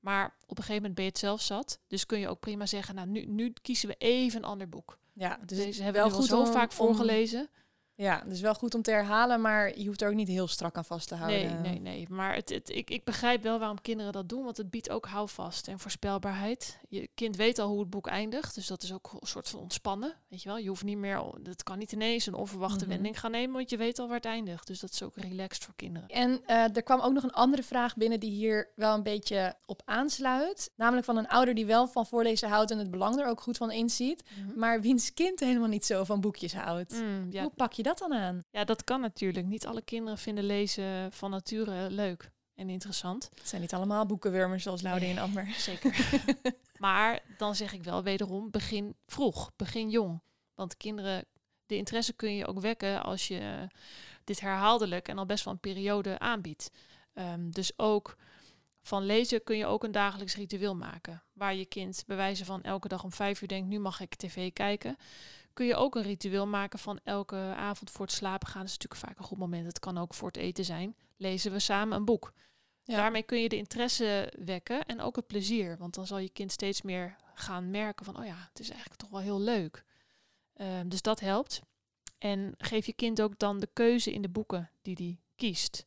Maar 0.00 0.24
op 0.46 0.58
een 0.58 0.64
gegeven 0.64 0.74
moment 0.74 0.94
ben 0.94 1.04
je 1.04 1.10
het 1.10 1.18
zelf 1.20 1.40
zat. 1.40 1.78
Dus 1.86 2.06
kun 2.06 2.18
je 2.18 2.28
ook 2.28 2.40
prima 2.40 2.66
zeggen, 2.66 2.94
nou 2.94 3.08
nu, 3.08 3.24
nu 3.26 3.52
kiezen 3.62 3.88
we 3.88 3.94
even 3.98 4.38
een 4.38 4.48
ander 4.48 4.68
boek. 4.68 4.98
Ja, 5.12 5.38
dus 5.46 5.58
Deze 5.58 5.82
hebben 5.82 6.02
we 6.02 6.08
wel 6.08 6.16
al 6.16 6.22
goed 6.22 6.28
zo 6.30 6.40
om- 6.40 6.46
vaak 6.52 6.70
om- 6.70 6.76
voorgelezen. 6.76 7.50
Ja, 8.00 8.22
dus 8.26 8.40
wel 8.40 8.54
goed 8.54 8.74
om 8.74 8.82
te 8.82 8.90
herhalen, 8.90 9.40
maar 9.40 9.78
je 9.78 9.86
hoeft 9.86 10.02
er 10.02 10.08
ook 10.08 10.14
niet 10.14 10.28
heel 10.28 10.46
strak 10.48 10.76
aan 10.76 10.84
vast 10.84 11.08
te 11.08 11.14
houden. 11.14 11.60
Nee, 11.62 11.72
nee, 11.72 11.80
nee. 11.80 12.06
Maar 12.10 12.34
het, 12.34 12.48
het, 12.48 12.68
ik, 12.68 12.90
ik 12.90 13.04
begrijp 13.04 13.42
wel 13.42 13.58
waarom 13.58 13.80
kinderen 13.80 14.12
dat 14.12 14.28
doen, 14.28 14.44
want 14.44 14.56
het 14.56 14.70
biedt 14.70 14.90
ook 14.90 15.06
houvast 15.06 15.68
en 15.68 15.78
voorspelbaarheid. 15.78 16.78
Je 16.88 17.08
kind 17.14 17.36
weet 17.36 17.58
al 17.58 17.68
hoe 17.68 17.80
het 17.80 17.90
boek 17.90 18.06
eindigt, 18.06 18.54
dus 18.54 18.66
dat 18.66 18.82
is 18.82 18.92
ook 18.92 19.10
een 19.20 19.26
soort 19.26 19.48
van 19.48 19.60
ontspannen. 19.60 20.14
Weet 20.28 20.42
je 20.42 20.48
wel, 20.48 20.58
je 20.58 20.68
hoeft 20.68 20.84
niet 20.84 20.96
meer, 20.98 21.22
het 21.42 21.62
kan 21.62 21.78
niet 21.78 21.92
ineens 21.92 22.26
een 22.26 22.34
onverwachte 22.34 22.84
Mhm. 22.84 22.88
wending 22.92 23.20
gaan 23.20 23.30
nemen, 23.30 23.56
want 23.56 23.70
je 23.70 23.76
weet 23.76 23.98
al 23.98 24.06
waar 24.06 24.16
het 24.16 24.24
eindigt. 24.24 24.66
Dus 24.66 24.80
dat 24.80 24.90
is 24.92 25.02
ook 25.02 25.16
relaxed 25.16 25.64
voor 25.64 25.74
kinderen. 25.76 26.08
En 26.08 26.40
eh, 26.46 26.76
er 26.76 26.82
kwam 26.82 27.00
ook 27.00 27.12
nog 27.12 27.22
een 27.22 27.32
andere 27.32 27.62
vraag 27.62 27.96
binnen 27.96 28.20
die 28.20 28.30
hier 28.30 28.68
wel 28.76 28.94
een 28.94 29.02
beetje 29.02 29.54
op 29.66 29.82
aansluit. 29.84 30.70
Namelijk 30.76 31.04
van 31.06 31.16
een 31.16 31.28
ouder 31.28 31.54
die 31.54 31.66
wel 31.66 31.86
van 31.88 32.06
voorlezen 32.06 32.48
houdt 32.48 32.70
en 32.70 32.78
het 32.78 32.90
belang 32.90 33.18
er 33.20 33.26
ook 33.26 33.40
goed 33.40 33.56
van 33.56 33.70
inziet. 33.70 34.22
Maar 34.56 34.80
wiens 34.80 35.14
kind 35.14 35.40
helemaal 35.40 35.68
niet 35.68 35.84
zo 35.86 36.04
van 36.04 36.20
boekjes 36.20 36.54
houdt. 36.54 36.92
Mm, 36.92 37.26
ja, 37.30 37.42
Hoe 37.42 37.52
pak 37.56 37.72
je 37.72 37.82
dat 37.82 37.89
dan 37.98 38.12
aan? 38.12 38.44
ja, 38.50 38.64
dat 38.64 38.84
kan 38.84 39.00
natuurlijk. 39.00 39.46
Niet 39.46 39.66
alle 39.66 39.82
kinderen 39.82 40.18
vinden 40.18 40.44
lezen 40.44 41.12
van 41.12 41.30
nature 41.30 41.90
leuk 41.90 42.30
en 42.54 42.70
interessant. 42.70 43.30
Het 43.34 43.48
zijn 43.48 43.60
niet 43.60 43.74
allemaal 43.74 44.06
boekenwurmers 44.06 44.62
zoals 44.62 44.82
Laude 44.82 45.06
en 45.06 45.18
Amber. 45.18 45.46
Zeker. 45.68 46.20
maar 46.78 47.20
dan 47.38 47.54
zeg 47.54 47.72
ik 47.72 47.84
wel 47.84 48.02
wederom, 48.02 48.50
begin 48.50 48.96
vroeg, 49.06 49.50
begin 49.56 49.90
jong. 49.90 50.22
Want 50.54 50.76
kinderen, 50.76 51.24
de 51.66 51.76
interesse 51.76 52.12
kun 52.12 52.34
je 52.34 52.46
ook 52.46 52.60
wekken 52.60 53.02
als 53.02 53.28
je 53.28 53.68
dit 54.24 54.40
herhaaldelijk 54.40 55.08
en 55.08 55.18
al 55.18 55.26
best 55.26 55.44
wel 55.44 55.52
een 55.52 55.60
periode 55.60 56.18
aanbiedt. 56.18 56.70
Ehm, 57.12 57.50
dus 57.50 57.78
ook 57.78 58.16
van 58.82 59.04
lezen 59.04 59.44
kun 59.44 59.56
je 59.56 59.66
ook 59.66 59.84
een 59.84 59.92
dagelijks 59.92 60.36
ritueel 60.36 60.76
maken. 60.76 61.22
Waar 61.32 61.54
je 61.54 61.64
kind 61.64 62.04
bij 62.06 62.16
wijze 62.16 62.44
van 62.44 62.62
elke 62.62 62.88
dag 62.88 63.04
om 63.04 63.12
vijf 63.12 63.42
uur 63.42 63.48
denkt, 63.48 63.68
nu 63.68 63.78
mag 63.78 64.00
ik 64.00 64.14
tv 64.14 64.52
kijken. 64.52 64.96
Kun 65.52 65.66
je 65.66 65.74
ook 65.74 65.94
een 65.94 66.02
ritueel 66.02 66.46
maken 66.46 66.78
van 66.78 67.00
elke 67.04 67.36
avond 67.36 67.90
voor 67.90 68.06
het 68.06 68.14
slapen 68.14 68.48
gaan. 68.48 68.60
Dat 68.60 68.70
is 68.70 68.78
natuurlijk 68.78 69.06
vaak 69.06 69.18
een 69.18 69.24
goed 69.24 69.38
moment. 69.38 69.66
Het 69.66 69.78
kan 69.78 69.98
ook 69.98 70.14
voor 70.14 70.28
het 70.28 70.36
eten 70.36 70.64
zijn. 70.64 70.96
Lezen 71.16 71.52
we 71.52 71.58
samen 71.58 71.96
een 71.96 72.04
boek. 72.04 72.32
Ja. 72.84 72.96
Daarmee 72.96 73.22
kun 73.22 73.40
je 73.40 73.48
de 73.48 73.56
interesse 73.56 74.32
wekken 74.44 74.84
en 74.84 75.00
ook 75.00 75.16
het 75.16 75.26
plezier. 75.26 75.76
Want 75.76 75.94
dan 75.94 76.06
zal 76.06 76.18
je 76.18 76.30
kind 76.30 76.52
steeds 76.52 76.82
meer 76.82 77.16
gaan 77.34 77.70
merken 77.70 78.04
van, 78.04 78.18
oh 78.18 78.24
ja, 78.24 78.48
het 78.48 78.60
is 78.60 78.68
eigenlijk 78.68 79.00
toch 79.00 79.10
wel 79.10 79.20
heel 79.20 79.40
leuk. 79.40 79.84
Ehm, 80.54 80.88
dus 80.88 81.02
dat 81.02 81.20
helpt. 81.20 81.60
En 82.18 82.54
geef 82.58 82.86
je 82.86 82.92
kind 82.92 83.22
ook 83.22 83.38
dan 83.38 83.60
de 83.60 83.68
keuze 83.72 84.12
in 84.12 84.22
de 84.22 84.28
boeken 84.28 84.70
die 84.82 84.94
die 84.94 85.20
kiest. 85.36 85.84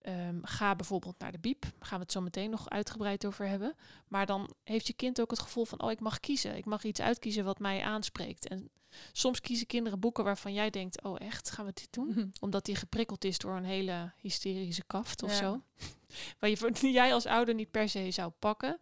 Ehm, 0.00 0.38
ga 0.42 0.76
bijvoorbeeld 0.76 1.18
naar 1.18 1.32
de 1.32 1.38
biep. 1.38 1.60
Daar 1.60 1.70
gaan 1.88 1.98
we 1.98 2.04
het 2.04 2.12
zo 2.12 2.20
meteen 2.20 2.50
nog 2.50 2.68
uitgebreid 2.68 3.26
over 3.26 3.46
hebben. 3.48 3.74
Maar 4.08 4.26
dan 4.26 4.54
heeft 4.64 4.86
je 4.86 4.92
kind 4.92 5.20
ook 5.20 5.30
het 5.30 5.38
gevoel 5.40 5.64
van, 5.64 5.82
oh, 5.82 5.90
ik 5.90 6.00
mag 6.00 6.20
kiezen. 6.20 6.56
Ik 6.56 6.64
mag 6.64 6.84
iets 6.84 7.00
uitkiezen 7.00 7.44
wat 7.44 7.58
mij 7.58 7.82
aanspreekt. 7.82 8.48
En 8.48 8.70
soms 9.12 9.40
kiezen 9.40 9.66
kinderen 9.66 10.00
boeken 10.00 10.24
waarvan 10.24 10.52
jij 10.52 10.70
denkt, 10.70 11.02
oh 11.02 11.16
echt, 11.20 11.50
gaan 11.50 11.64
we 11.66 11.72
dit 11.74 11.88
doen? 11.90 12.32
Omdat 12.40 12.64
die 12.64 12.74
geprikkeld 12.76 13.24
is 13.24 13.38
door 13.38 13.56
een 13.56 13.64
hele 13.64 14.12
hysterische 14.16 14.84
kaft 14.86 15.22
of 15.22 15.30
Ja. 15.30 15.36
zo. 15.36 15.62
Waar 16.38 16.50
je, 16.50 16.70
die 16.72 16.92
jij 16.92 17.14
als 17.14 17.26
ouder 17.26 17.54
niet 17.54 17.70
per 17.70 17.88
se 17.88 18.10
zou 18.10 18.30
pakken. 18.38 18.78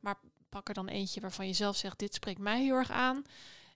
Maar 0.00 0.18
pak 0.48 0.68
er 0.68 0.74
dan 0.74 0.88
eentje 0.88 1.20
waarvan 1.20 1.46
je 1.46 1.52
zelf 1.52 1.76
zegt, 1.76 1.98
dit 1.98 2.14
spreekt 2.14 2.40
mij 2.40 2.62
heel 2.62 2.74
erg 2.76 2.90
aan. 2.90 3.22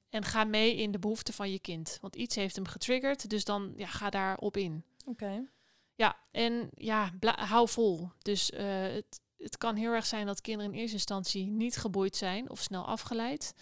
En 0.08 0.24
ga 0.24 0.44
mee 0.44 0.76
in 0.76 0.90
de 0.90 0.98
behoeften 0.98 1.34
van 1.34 1.50
je 1.50 1.58
kind. 1.58 1.98
Want 2.00 2.16
iets 2.16 2.34
heeft 2.34 2.56
hem 2.56 2.66
getriggerd, 2.66 3.30
dus 3.30 3.44
dan 3.44 3.72
ja, 3.76 3.86
ga 3.86 4.10
daarop 4.10 4.56
in. 4.56 4.84
Oké. 5.04 5.48
Ja, 5.96 6.16
en 6.30 6.70
ja, 6.74 7.10
hou 7.20 7.68
vol. 7.68 8.10
Dus 8.18 8.50
eh, 8.50 8.82
het, 8.82 9.20
het 9.36 9.56
kan 9.58 9.76
heel 9.76 9.92
erg 9.92 10.06
zijn 10.06 10.26
dat 10.26 10.40
kinderen 10.40 10.72
in 10.72 10.78
eerste 10.78 10.96
instantie 10.96 11.46
niet 11.46 11.76
geboeid 11.76 12.16
zijn 12.16 12.50
of 12.50 12.60
snel 12.60 12.86
afgeleid. 12.86 13.54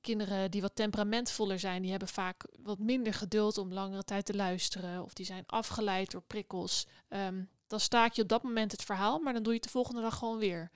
Kinderen 0.00 0.50
die 0.50 0.60
wat 0.60 0.74
temperamentvoller 0.74 1.58
zijn, 1.58 1.82
die 1.82 1.90
hebben 1.90 2.08
vaak 2.08 2.44
wat 2.62 2.78
minder 2.78 3.14
geduld 3.14 3.58
om 3.58 3.72
langere 3.72 4.04
tijd 4.04 4.24
te 4.24 4.34
luisteren. 4.34 5.02
Of 5.02 5.12
die 5.12 5.26
zijn 5.26 5.44
afgeleid 5.46 6.10
door 6.10 6.22
prikkels. 6.22 6.86
Ehm, 7.08 7.44
dan 7.66 7.80
staak 7.80 8.12
je 8.12 8.22
op 8.22 8.28
dat 8.28 8.42
moment 8.42 8.72
het 8.72 8.82
verhaal, 8.82 9.18
maar 9.18 9.32
dan 9.32 9.42
doe 9.42 9.52
je 9.52 9.58
het 9.58 9.66
de 9.66 9.72
volgende 9.72 10.00
dag 10.00 10.18
gewoon 10.18 10.38
weer. 10.38 10.70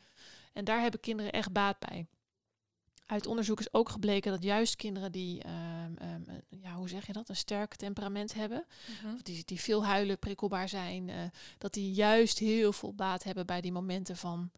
En 0.52 0.64
daar 0.64 0.80
hebben 0.80 1.00
kinderen 1.00 1.32
echt 1.32 1.52
baat 1.52 1.78
bij. 1.78 2.06
Uit 3.06 3.26
onderzoek 3.26 3.60
is 3.60 3.72
ook 3.72 3.88
gebleken 3.88 4.30
dat 4.30 4.42
juist 4.42 4.76
kinderen 4.76 5.12
die, 5.12 5.42
eh, 5.42 5.75
hoe 6.90 6.94
zeg 6.94 7.06
je 7.06 7.12
dat, 7.12 7.28
een 7.28 7.36
sterk 7.36 7.74
temperament 7.74 8.34
hebben, 8.34 8.66
Mhm. 9.02 9.14
of 9.14 9.22
die, 9.22 9.42
die 9.44 9.60
veel 9.60 9.84
huilen, 9.84 10.18
prikkelbaar 10.18 10.68
zijn, 10.68 11.08
eh, 11.08 11.16
dat 11.58 11.72
die 11.72 11.92
juist 11.92 12.38
heel 12.38 12.72
veel 12.72 12.94
baat 12.94 13.22
hebben 13.22 13.46
bij 13.46 13.60
die 13.60 13.72
momenten 13.72 14.16
van 14.16 14.50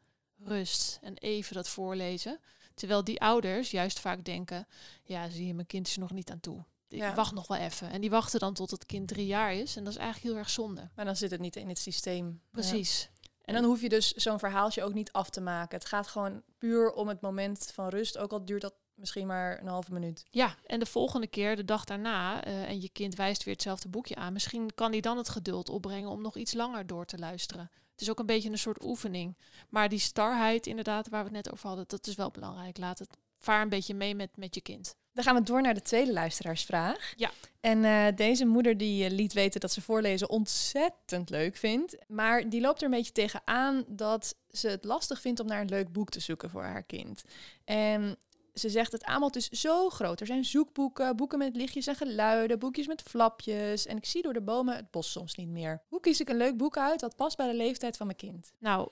rust 0.44 0.98
en 1.02 1.14
even 1.16 1.54
dat 1.54 1.68
voorlezen. 1.68 2.40
Terwijl 2.74 3.04
die 3.04 3.20
ouders 3.20 3.70
juist 3.70 4.00
vaak 4.00 4.24
denken, 4.24 4.66
ja, 5.02 5.28
zie 5.30 5.46
je, 5.46 5.54
mijn 5.54 5.66
kind 5.66 5.86
is 5.86 5.94
er 5.94 6.00
nog 6.00 6.12
niet 6.12 6.30
aan 6.30 6.40
toe. 6.40 6.64
Ik 6.88 6.98
Ja. 6.98 7.14
wacht 7.14 7.34
nog 7.34 7.46
wel 7.46 7.56
even. 7.58 7.90
En 7.90 8.00
die 8.00 8.10
wachten 8.10 8.40
dan 8.40 8.54
tot 8.54 8.70
het 8.70 8.86
kind 8.86 9.08
drie 9.08 9.26
jaar 9.26 9.54
is. 9.54 9.76
En 9.76 9.84
dat 9.84 9.92
is 9.92 9.98
eigenlijk 9.98 10.28
heel 10.32 10.38
erg 10.42 10.50
zonde. 10.50 10.88
Maar 10.94 11.04
dan 11.04 11.16
zit 11.16 11.30
het 11.30 11.40
niet 11.40 11.56
in 11.56 11.68
het 11.68 11.78
systeem. 11.78 12.26
Ja. 12.26 12.48
Precies. 12.50 13.10
En 13.44 13.54
dan 13.54 13.64
hoef 13.64 13.80
je 13.80 13.88
dus 13.88 14.12
zo'n 14.12 14.38
verhaaltje 14.38 14.82
ook 14.82 14.94
niet 14.94 15.12
af 15.12 15.30
te 15.30 15.40
maken. 15.40 15.78
Het 15.78 15.88
gaat 15.88 16.06
gewoon 16.08 16.42
puur 16.58 16.92
om 16.92 17.08
het 17.08 17.20
moment 17.20 17.70
van 17.74 17.88
rust. 17.88 18.18
Ook 18.18 18.32
al 18.32 18.44
duurt 18.44 18.60
dat 18.62 18.74
misschien 18.98 19.26
maar 19.26 19.60
een 19.60 19.66
halve 19.66 19.92
minuut. 19.92 20.24
Ja, 20.30 20.54
en 20.66 20.78
de 20.78 20.86
volgende 20.86 21.26
keer, 21.26 21.56
de 21.56 21.64
dag 21.64 21.84
daarna, 21.84 22.44
eh, 22.44 22.68
en 22.68 22.80
je 22.80 22.88
kind 22.88 23.14
wijst 23.14 23.44
weer 23.44 23.54
hetzelfde 23.54 23.88
boekje 23.88 24.14
aan. 24.14 24.32
Misschien 24.32 24.74
kan 24.74 24.90
hij 24.90 25.00
dan 25.00 25.16
het 25.16 25.28
geduld 25.28 25.68
opbrengen 25.68 26.10
om 26.10 26.22
nog 26.22 26.36
iets 26.36 26.54
langer 26.54 26.86
door 26.86 27.04
te 27.04 27.18
luisteren. 27.18 27.70
Het 27.92 28.00
is 28.00 28.10
ook 28.10 28.18
een 28.18 28.26
beetje 28.26 28.50
een 28.50 28.58
soort 28.58 28.84
oefening. 28.84 29.36
Maar 29.68 29.88
die 29.88 29.98
starheid, 29.98 30.66
inderdaad, 30.66 31.08
waar 31.08 31.24
we 31.24 31.34
het 31.34 31.44
net 31.44 31.52
over 31.52 31.66
hadden, 31.66 31.84
dat 31.88 32.06
is 32.06 32.14
wel 32.14 32.30
belangrijk. 32.30 32.78
Laat 32.78 32.98
het 32.98 33.16
vaar 33.38 33.62
een 33.62 33.68
beetje 33.68 33.94
mee 33.94 34.14
met, 34.14 34.36
met 34.36 34.54
je 34.54 34.60
kind. 34.60 34.96
Dan 35.12 35.24
gaan 35.24 35.34
we 35.34 35.42
door 35.42 35.62
naar 35.62 35.74
de 35.74 35.82
tweede 35.82 36.12
luisteraarsvraag. 36.12 37.12
Ja. 37.16 37.30
En 37.60 37.84
eh, 37.84 38.16
deze 38.16 38.46
moeder 38.46 38.76
die 38.76 39.04
eh, 39.04 39.10
liet 39.10 39.32
weten 39.32 39.60
dat 39.60 39.72
ze 39.72 39.80
voorlezen 39.80 40.28
ontzettend 40.28 41.30
leuk 41.30 41.56
vindt. 41.56 41.96
Maar 42.06 42.48
die 42.48 42.60
loopt 42.60 42.78
er 42.78 42.84
een 42.84 42.96
beetje 42.96 43.12
tegenaan 43.12 43.84
dat 43.86 44.34
ze 44.50 44.68
het 44.68 44.84
lastig 44.84 45.20
vindt 45.20 45.40
om 45.40 45.46
naar 45.46 45.60
een 45.60 45.68
leuk 45.68 45.92
boek 45.92 46.10
te 46.10 46.20
zoeken 46.20 46.50
voor 46.50 46.62
haar 46.62 46.82
kind. 46.82 47.22
En 47.64 48.18
ze 48.58 48.68
zegt 48.68 48.92
het 48.92 49.04
aanbod 49.04 49.36
is 49.36 49.48
zo 49.48 49.88
groot. 49.88 50.20
Er 50.20 50.26
zijn 50.26 50.44
zoekboeken, 50.44 51.16
boeken 51.16 51.38
met 51.38 51.56
lichtjes 51.56 51.86
en 51.86 51.94
geluiden, 51.96 52.58
boekjes 52.58 52.86
met 52.86 53.02
flapjes. 53.02 53.86
En 53.86 53.96
ik 53.96 54.04
zie 54.04 54.22
door 54.22 54.32
de 54.32 54.42
bomen 54.42 54.76
het 54.76 54.90
bos 54.90 55.10
soms 55.10 55.34
niet 55.34 55.48
meer. 55.48 55.82
Hoe 55.88 56.00
kies 56.00 56.20
ik 56.20 56.28
een 56.28 56.36
leuk 56.36 56.56
boek 56.56 56.76
uit 56.78 57.00
dat 57.00 57.16
past 57.16 57.36
bij 57.36 57.46
de 57.50 57.56
leeftijd 57.56 57.96
van 57.96 58.06
mijn 58.06 58.18
kind? 58.18 58.52
Nou, 58.58 58.88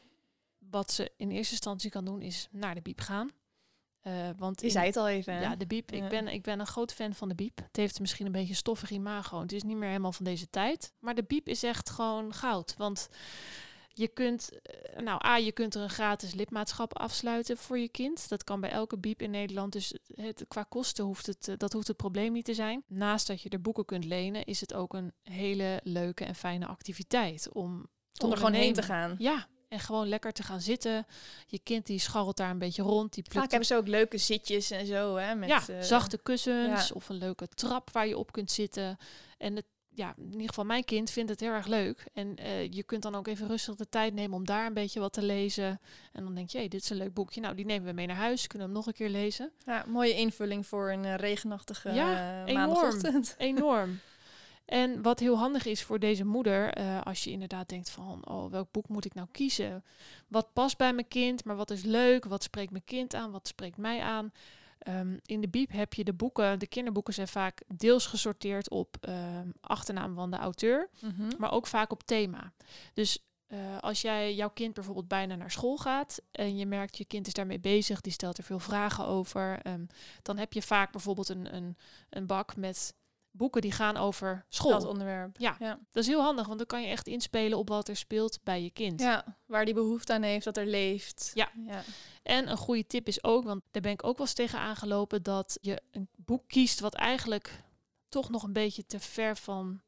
wat 0.58 0.92
ze 0.92 1.10
in 1.16 1.30
eerste 1.30 1.52
instantie 1.52 1.90
kan 1.90 2.04
doen, 2.04 2.22
is 2.22 2.48
naar 2.50 2.74
de 2.74 2.82
biep 2.82 3.00
gaan. 3.00 3.30
Eh, 4.00 4.28
want 4.36 4.60
Je 4.60 4.66
in- 4.66 4.72
zei 4.72 4.86
het 4.86 4.96
al 4.96 5.08
even. 5.08 5.34
hè? 5.34 5.40
Ja, 5.40 5.56
de 5.56 5.66
biep. 5.66 5.90
Ja. 5.90 6.02
Ik, 6.04 6.08
ben, 6.08 6.28
ik 6.28 6.42
ben 6.42 6.60
een 6.60 6.66
groot 6.66 6.92
fan 6.92 7.14
van 7.14 7.28
de 7.28 7.34
biep. 7.34 7.56
Het 7.56 7.76
heeft 7.76 8.00
misschien 8.00 8.26
een 8.26 8.32
beetje 8.32 8.54
stoffig 8.54 8.90
imago. 8.90 9.40
Het 9.40 9.52
is 9.52 9.62
niet 9.62 9.76
meer 9.76 9.88
helemaal 9.88 10.12
van 10.12 10.24
deze 10.24 10.50
tijd. 10.50 10.92
Maar 10.98 11.14
de 11.14 11.24
biep 11.24 11.48
is 11.48 11.62
echt 11.62 11.90
gewoon 11.90 12.34
goud. 12.34 12.74
Want 12.76 13.08
je 13.98 14.08
kunt, 14.08 14.50
eh, 14.62 15.02
nou 15.02 15.26
A, 15.26 15.36
je 15.36 15.52
kunt 15.52 15.74
er 15.74 15.82
een 15.82 15.90
gratis 15.90 16.34
lidmaatschap 16.34 16.98
afsluiten 16.98 17.56
voor 17.56 17.78
je 17.78 17.88
kind. 17.88 18.28
Dat 18.28 18.44
kan 18.44 18.60
bij 18.60 18.70
elke 18.70 18.98
biep 18.98 19.22
in 19.22 19.30
Nederland. 19.30 19.72
Dus 19.72 19.94
het, 20.14 20.44
qua 20.48 20.62
kosten 20.62 21.04
hoeft 21.04 21.26
het, 21.26 21.48
eh, 21.48 21.54
dat 21.56 21.72
hoeft 21.72 21.86
het 21.88 21.96
probleem 21.96 22.32
niet 22.32 22.44
te 22.44 22.54
zijn. 22.54 22.82
Naast 22.86 23.26
dat 23.26 23.42
je 23.42 23.48
er 23.48 23.60
boeken 23.60 23.84
kunt 23.84 24.04
lenen, 24.04 24.44
is 24.44 24.60
het 24.60 24.74
ook 24.74 24.94
een 24.94 25.12
hele 25.22 25.80
leuke 25.82 26.24
en 26.24 26.34
fijne 26.34 26.66
activiteit 26.66 27.48
om 27.52 27.86
Om 28.22 28.30
er 28.30 28.36
gewoon 28.36 28.52
heen 28.52 28.72
te 28.72 28.82
gaan. 28.82 29.14
Ja, 29.18 29.46
en 29.68 29.80
gewoon 29.80 30.08
lekker 30.08 30.32
te 30.32 30.42
gaan 30.42 30.60
zitten. 30.60 31.06
Je 31.46 31.58
kind 31.58 31.86
die 31.86 31.98
scharrelt 31.98 32.36
daar 32.36 32.50
een 32.50 32.58
beetje 32.58 32.82
rond. 32.82 33.14
Die 33.14 33.22
plukt 33.22 33.38
Vaak 33.38 33.50
hebben 33.50 33.68
ze 33.68 33.76
ook 33.76 33.88
leuke 33.88 34.18
zitjes 34.18 34.70
en 34.70 34.86
zo. 34.86 35.14
Hè, 35.16 35.34
met, 35.34 35.48
ja, 35.48 35.68
eh, 35.68 35.80
zachte 35.80 36.18
kussens 36.18 36.88
ja. 36.88 36.94
of 36.94 37.08
een 37.08 37.16
leuke 37.16 37.48
trap 37.48 37.90
waar 37.90 38.06
je 38.06 38.18
op 38.18 38.32
kunt 38.32 38.50
zitten. 38.50 38.98
En 39.38 39.56
het, 39.56 39.66
ja, 39.96 40.14
in 40.16 40.32
ieder 40.32 40.48
geval 40.48 40.64
mijn 40.64 40.84
kind 40.84 41.10
vindt 41.10 41.30
het 41.30 41.40
heel 41.40 41.52
erg 41.52 41.66
leuk. 41.66 42.06
En 42.12 42.36
eh, 42.36 42.70
je 42.70 42.82
kunt 42.82 43.02
dan 43.02 43.14
ook 43.14 43.26
even 43.26 43.46
rustig 43.46 43.74
de 43.74 43.88
tijd 43.88 44.14
nemen 44.14 44.36
om 44.36 44.46
daar 44.46 44.66
een 44.66 44.74
beetje 44.74 45.00
wat 45.00 45.12
te 45.12 45.22
lezen. 45.22 45.80
En 46.12 46.24
dan 46.24 46.34
denk 46.34 46.50
je, 46.50 46.58
hey, 46.58 46.68
dit 46.68 46.82
is 46.82 46.90
een 46.90 46.96
leuk 46.96 47.14
boekje. 47.14 47.40
Nou, 47.40 47.54
die 47.54 47.64
nemen 47.64 47.88
we 47.88 47.92
mee 47.92 48.06
naar 48.06 48.16
huis. 48.16 48.46
Kunnen 48.46 48.68
we 48.68 48.74
hem 48.74 48.82
nog 48.84 48.92
een 48.92 48.98
keer 48.98 49.08
lezen. 49.08 49.50
Ja, 49.66 49.84
mooie 49.88 50.14
invulling 50.14 50.66
voor 50.66 50.90
een 50.90 51.04
eh, 51.04 51.14
regenachtige 51.14 51.92
Ja, 51.92 52.12
eh, 52.12 52.52
enorm. 52.52 52.54
maandagochtend. 52.54 53.34
Enorm. 53.38 53.98
En 54.64 55.02
wat 55.02 55.20
heel 55.20 55.38
handig 55.38 55.66
is 55.66 55.82
voor 55.82 55.98
deze 55.98 56.24
moeder, 56.24 56.72
als 57.04 57.24
je 57.24 57.30
inderdaad 57.30 57.68
denkt 57.68 57.90
van, 57.90 58.28
oh, 58.28 58.50
welk 58.50 58.70
boek 58.70 58.88
moet 58.88 59.04
ik 59.04 59.14
nou 59.14 59.28
kiezen? 59.32 59.84
Wat 60.28 60.52
past 60.52 60.76
bij 60.76 60.92
mijn 60.92 61.08
kind, 61.08 61.44
maar 61.44 61.56
wat 61.56 61.70
is 61.70 61.82
leuk? 61.82 62.24
Wat 62.24 62.42
spreekt 62.42 62.70
mijn 62.70 62.84
kind 62.84 63.14
aan? 63.14 63.30
Wat 63.30 63.48
spreekt 63.48 63.76
mij 63.76 64.00
aan? 64.00 64.32
Ehm, 64.78 65.16
in 65.24 65.40
de 65.40 65.48
biep 65.48 65.70
heb 65.72 65.94
je 65.94 66.04
de 66.04 66.12
boeken, 66.12 66.58
de 66.58 66.66
kinderboeken 66.66 67.14
zijn 67.14 67.28
vaak 67.28 67.62
deels 67.66 68.06
gesorteerd 68.06 68.70
op 68.70 68.96
ehm, 69.00 69.48
achternaam 69.60 70.14
van 70.14 70.30
de 70.30 70.36
auteur, 70.36 70.88
Mhm. 71.00 71.30
maar 71.38 71.52
ook 71.52 71.66
vaak 71.66 71.90
op 71.92 72.02
thema. 72.02 72.52
Dus 72.94 73.18
eh, 73.46 73.58
als 73.80 74.00
jij 74.00 74.34
jouw 74.34 74.50
kind 74.50 74.74
bijvoorbeeld 74.74 75.08
bijna 75.08 75.34
naar 75.34 75.50
school 75.50 75.76
gaat 75.76 76.20
en 76.32 76.56
je 76.56 76.66
merkt 76.66 76.96
je 76.96 77.04
kind 77.04 77.26
is 77.26 77.32
daarmee 77.32 77.60
bezig, 77.60 78.00
die 78.00 78.12
stelt 78.12 78.38
er 78.38 78.44
veel 78.44 78.58
vragen 78.58 79.06
over, 79.06 79.58
ehm, 79.62 79.84
dan 80.22 80.38
heb 80.38 80.52
je 80.52 80.62
vaak 80.62 80.92
bijvoorbeeld 80.92 81.28
een, 81.28 81.54
een, 81.54 81.76
een 82.10 82.26
bak 82.26 82.56
met 82.56 82.94
boeken 83.36 83.60
die 83.60 83.72
gaan 83.72 83.96
over 83.96 84.44
school. 84.48 84.70
Dat 84.70 84.84
onderwerp. 84.84 85.38
Ja. 85.38 85.56
Ja. 85.58 85.78
Dat 85.92 86.02
is 86.02 86.08
heel 86.08 86.22
handig, 86.22 86.46
want 86.46 86.58
dan 86.58 86.66
kan 86.66 86.82
je 86.82 86.88
echt 86.88 87.06
inspelen 87.06 87.58
op 87.58 87.68
wat 87.68 87.88
er 87.88 87.96
speelt 87.96 88.38
bij 88.42 88.62
je 88.62 88.70
kind. 88.70 89.00
ja, 89.00 89.36
waar 89.46 89.64
die 89.64 89.74
behoefte 89.74 90.12
aan 90.12 90.22
heeft, 90.22 90.44
dat 90.44 90.56
er 90.56 90.66
leeft. 90.66 91.30
Ja. 91.34 91.50
ja. 91.66 91.82
En 92.22 92.50
een 92.50 92.56
goede 92.56 92.86
tip 92.86 93.08
is 93.08 93.24
ook, 93.24 93.44
want 93.44 93.62
daar 93.70 93.82
ben 93.82 93.92
ik 93.92 94.04
ook 94.04 94.16
wel 94.16 94.26
eens 94.26 94.34
tegen 94.34 94.58
aangelopen, 94.58 95.22
dat 95.22 95.58
je 95.60 95.82
een 95.90 96.08
boek 96.16 96.42
kiest 96.46 96.80
wat 96.80 96.94
eigenlijk 96.94 97.64
toch 98.08 98.30
nog 98.30 98.42
een 98.42 98.52
beetje 98.52 98.86
te 98.86 99.00
ver 99.00 99.36
van 99.36 99.80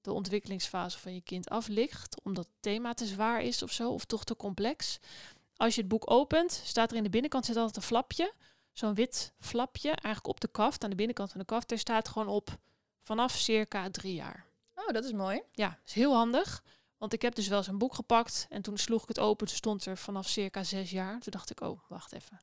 de 0.00 0.12
ontwikkelingsfase 0.12 0.98
van 0.98 1.14
je 1.14 1.20
kind 1.20 1.48
af 1.48 1.68
ligt, 1.68 2.20
omdat 2.22 2.44
het 2.44 2.54
thema 2.60 2.94
te 2.94 3.06
zwaar 3.06 3.42
is 3.42 3.62
of 3.62 3.72
zo, 3.72 3.90
of 3.90 4.04
toch 4.04 4.24
te 4.24 4.36
complex. 4.36 4.98
Als 5.56 5.74
je 5.74 5.80
het 5.80 5.90
boek 5.90 6.10
opent, 6.10 6.60
staat 6.64 6.90
er 6.90 6.96
in 6.96 7.02
de 7.02 7.10
binnenkant 7.10 7.44
zit 7.44 7.56
altijd 7.56 7.76
een 7.76 7.82
flapje, 7.82 8.32
zo'n 8.72 8.94
wit 8.94 9.32
flapje, 9.38 9.88
eigenlijk 9.88 10.26
op 10.26 10.40
de 10.40 10.48
kaft, 10.48 10.84
aan 10.84 10.90
de 10.90 10.96
binnenkant 10.96 11.30
van 11.30 11.40
de 11.40 11.46
kaft, 11.46 11.68
daar 11.68 11.78
staat 11.78 12.08
gewoon 12.08 12.28
op 12.28 12.58
vanaf 13.06 13.32
circa 13.36 13.90
drie 13.90 14.14
jaar. 14.14 14.46
Oh, 14.74 14.88
dat 14.88 15.04
is 15.04 15.12
mooi. 15.12 15.42
Ja, 15.52 15.78
is 15.86 15.92
heel 15.92 16.14
handig. 16.14 16.62
Want 16.96 17.12
ik 17.12 17.22
heb 17.22 17.34
dus 17.34 17.48
wel 17.48 17.58
eens 17.58 17.66
een 17.66 17.78
boek 17.78 17.94
gepakt 17.94 18.46
en 18.50 18.62
toen 18.62 18.76
sloeg 18.78 19.02
ik 19.02 19.08
het 19.08 19.18
open. 19.18 19.46
Toen 19.46 19.56
stond 19.56 19.84
er 19.86 19.96
vanaf 19.98 20.28
circa 20.28 20.64
zes 20.64 20.90
jaar. 20.90 21.20
Toen 21.20 21.32
dacht 21.32 21.50
ik, 21.50 21.60
oh, 21.60 21.80
wacht 21.88 22.12
even. 22.12 22.38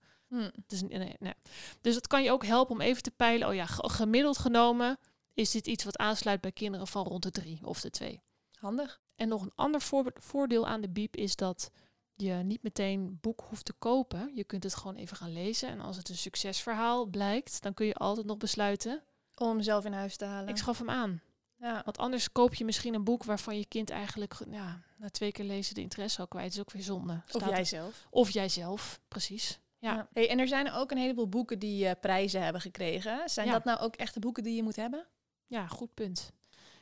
Dus, 0.68 0.82
nee, 0.82 1.16
nee, 1.20 1.34
dus 1.82 1.94
dat 1.94 2.08
kan 2.08 2.24
je 2.24 2.32
ook 2.32 2.46
helpen 2.46 2.76
om 2.76 2.82
even 2.82 3.04
te 3.04 3.12
peilen. 3.12 3.48
Oh 3.48 3.54
ja, 3.54 3.66
ge- 3.66 3.90
gemiddeld 3.90 4.38
genomen 4.38 4.98
is 5.34 5.52
dit 5.52 5.68
iets 5.68 5.84
wat 5.84 5.98
aansluit 5.98 6.42
bij 6.42 6.52
kinderen 6.52 6.88
van 6.88 7.06
rond 7.06 7.24
de 7.24 7.32
drie 7.32 7.60
of 7.66 7.82
de 7.82 7.90
twee. 7.90 8.22
Handig. 8.60 9.02
En 9.16 9.28
nog 9.28 9.42
een 9.42 9.52
ander 9.56 9.82
voor- 9.82 10.12
voordeel 10.16 10.68
aan 10.68 10.82
de 10.82 10.90
biep 10.90 11.16
is 11.16 11.36
dat 11.36 11.70
je 12.16 12.34
niet 12.34 12.64
meteen 12.64 13.18
boek 13.22 13.42
hoeft 13.50 13.66
te 13.66 13.74
kopen. 13.74 14.32
Je 14.36 14.44
kunt 14.44 14.64
het 14.64 14.76
gewoon 14.76 14.96
even 14.96 15.18
gaan 15.18 15.34
lezen. 15.34 15.70
En 15.70 15.80
als 15.80 15.98
het 15.98 16.10
een 16.10 16.18
succesverhaal 16.18 17.06
blijkt, 17.06 17.62
dan 17.62 17.74
kun 17.74 17.86
je 17.86 17.94
altijd 17.96 18.26
nog 18.26 18.38
besluiten. 18.38 19.04
Om 19.36 19.48
hem 19.48 19.62
zelf 19.62 19.86
in 19.86 19.94
huis 19.94 20.16
te 20.16 20.26
halen. 20.26 20.50
Ik 20.50 20.58
schaf 20.58 20.78
hem 20.78 20.90
aan. 20.90 21.22
ja. 21.56 21.82
Want 21.86 21.98
anders 21.98 22.32
koop 22.32 22.54
je 22.54 22.66
misschien 22.66 22.94
een 22.94 23.04
boek 23.04 23.24
waarvan 23.24 23.58
je 23.58 23.66
kind 23.66 23.90
eigenlijk 23.90 24.34
ge- 24.34 24.46
ja, 24.50 24.82
na 24.98 25.10
twee 25.10 25.32
keer 25.32 25.46
lezen 25.46 25.76
de 25.76 25.82
interesse 25.82 26.20
al 26.20 26.28
kwijt 26.28 26.52
is. 26.54 26.60
ook 26.60 26.72
weer 26.72 26.84
zonde. 26.84 27.14
Of 27.14 27.30
Staat 27.30 27.50
jij 27.50 27.60
er- 27.60 27.66
zelf. 27.66 28.08
Of 28.10 28.30
jijzelf, 28.30 29.00
precies. 29.08 29.60
Ja. 29.80 30.08
Hey, 30.14 30.30
en 30.30 30.40
er 30.40 30.48
zijn 30.48 30.72
ook 30.72 30.92
een 30.92 30.98
heleboel 30.98 31.30
boeken 31.30 31.60
die 31.60 31.88
eh, 31.88 32.00
prijzen 32.02 32.44
hebben 32.44 32.62
gekregen. 32.62 33.30
Zijn 33.30 33.48
Ja. 33.48 33.54
dat 33.54 33.64
nou 33.64 33.80
ook 33.80 33.96
echte 33.96 34.20
boeken 34.20 34.44
die 34.44 34.56
je 34.56 34.64
moet 34.64 34.76
hebben? 34.76 35.08
Ja, 35.48 35.68
goed 35.68 35.94
punt. 35.94 36.32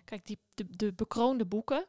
Kijk, 0.06 0.26
die, 0.26 0.40
de, 0.54 0.66
de 0.70 0.94
bekroonde 0.94 1.46
boeken, 1.46 1.86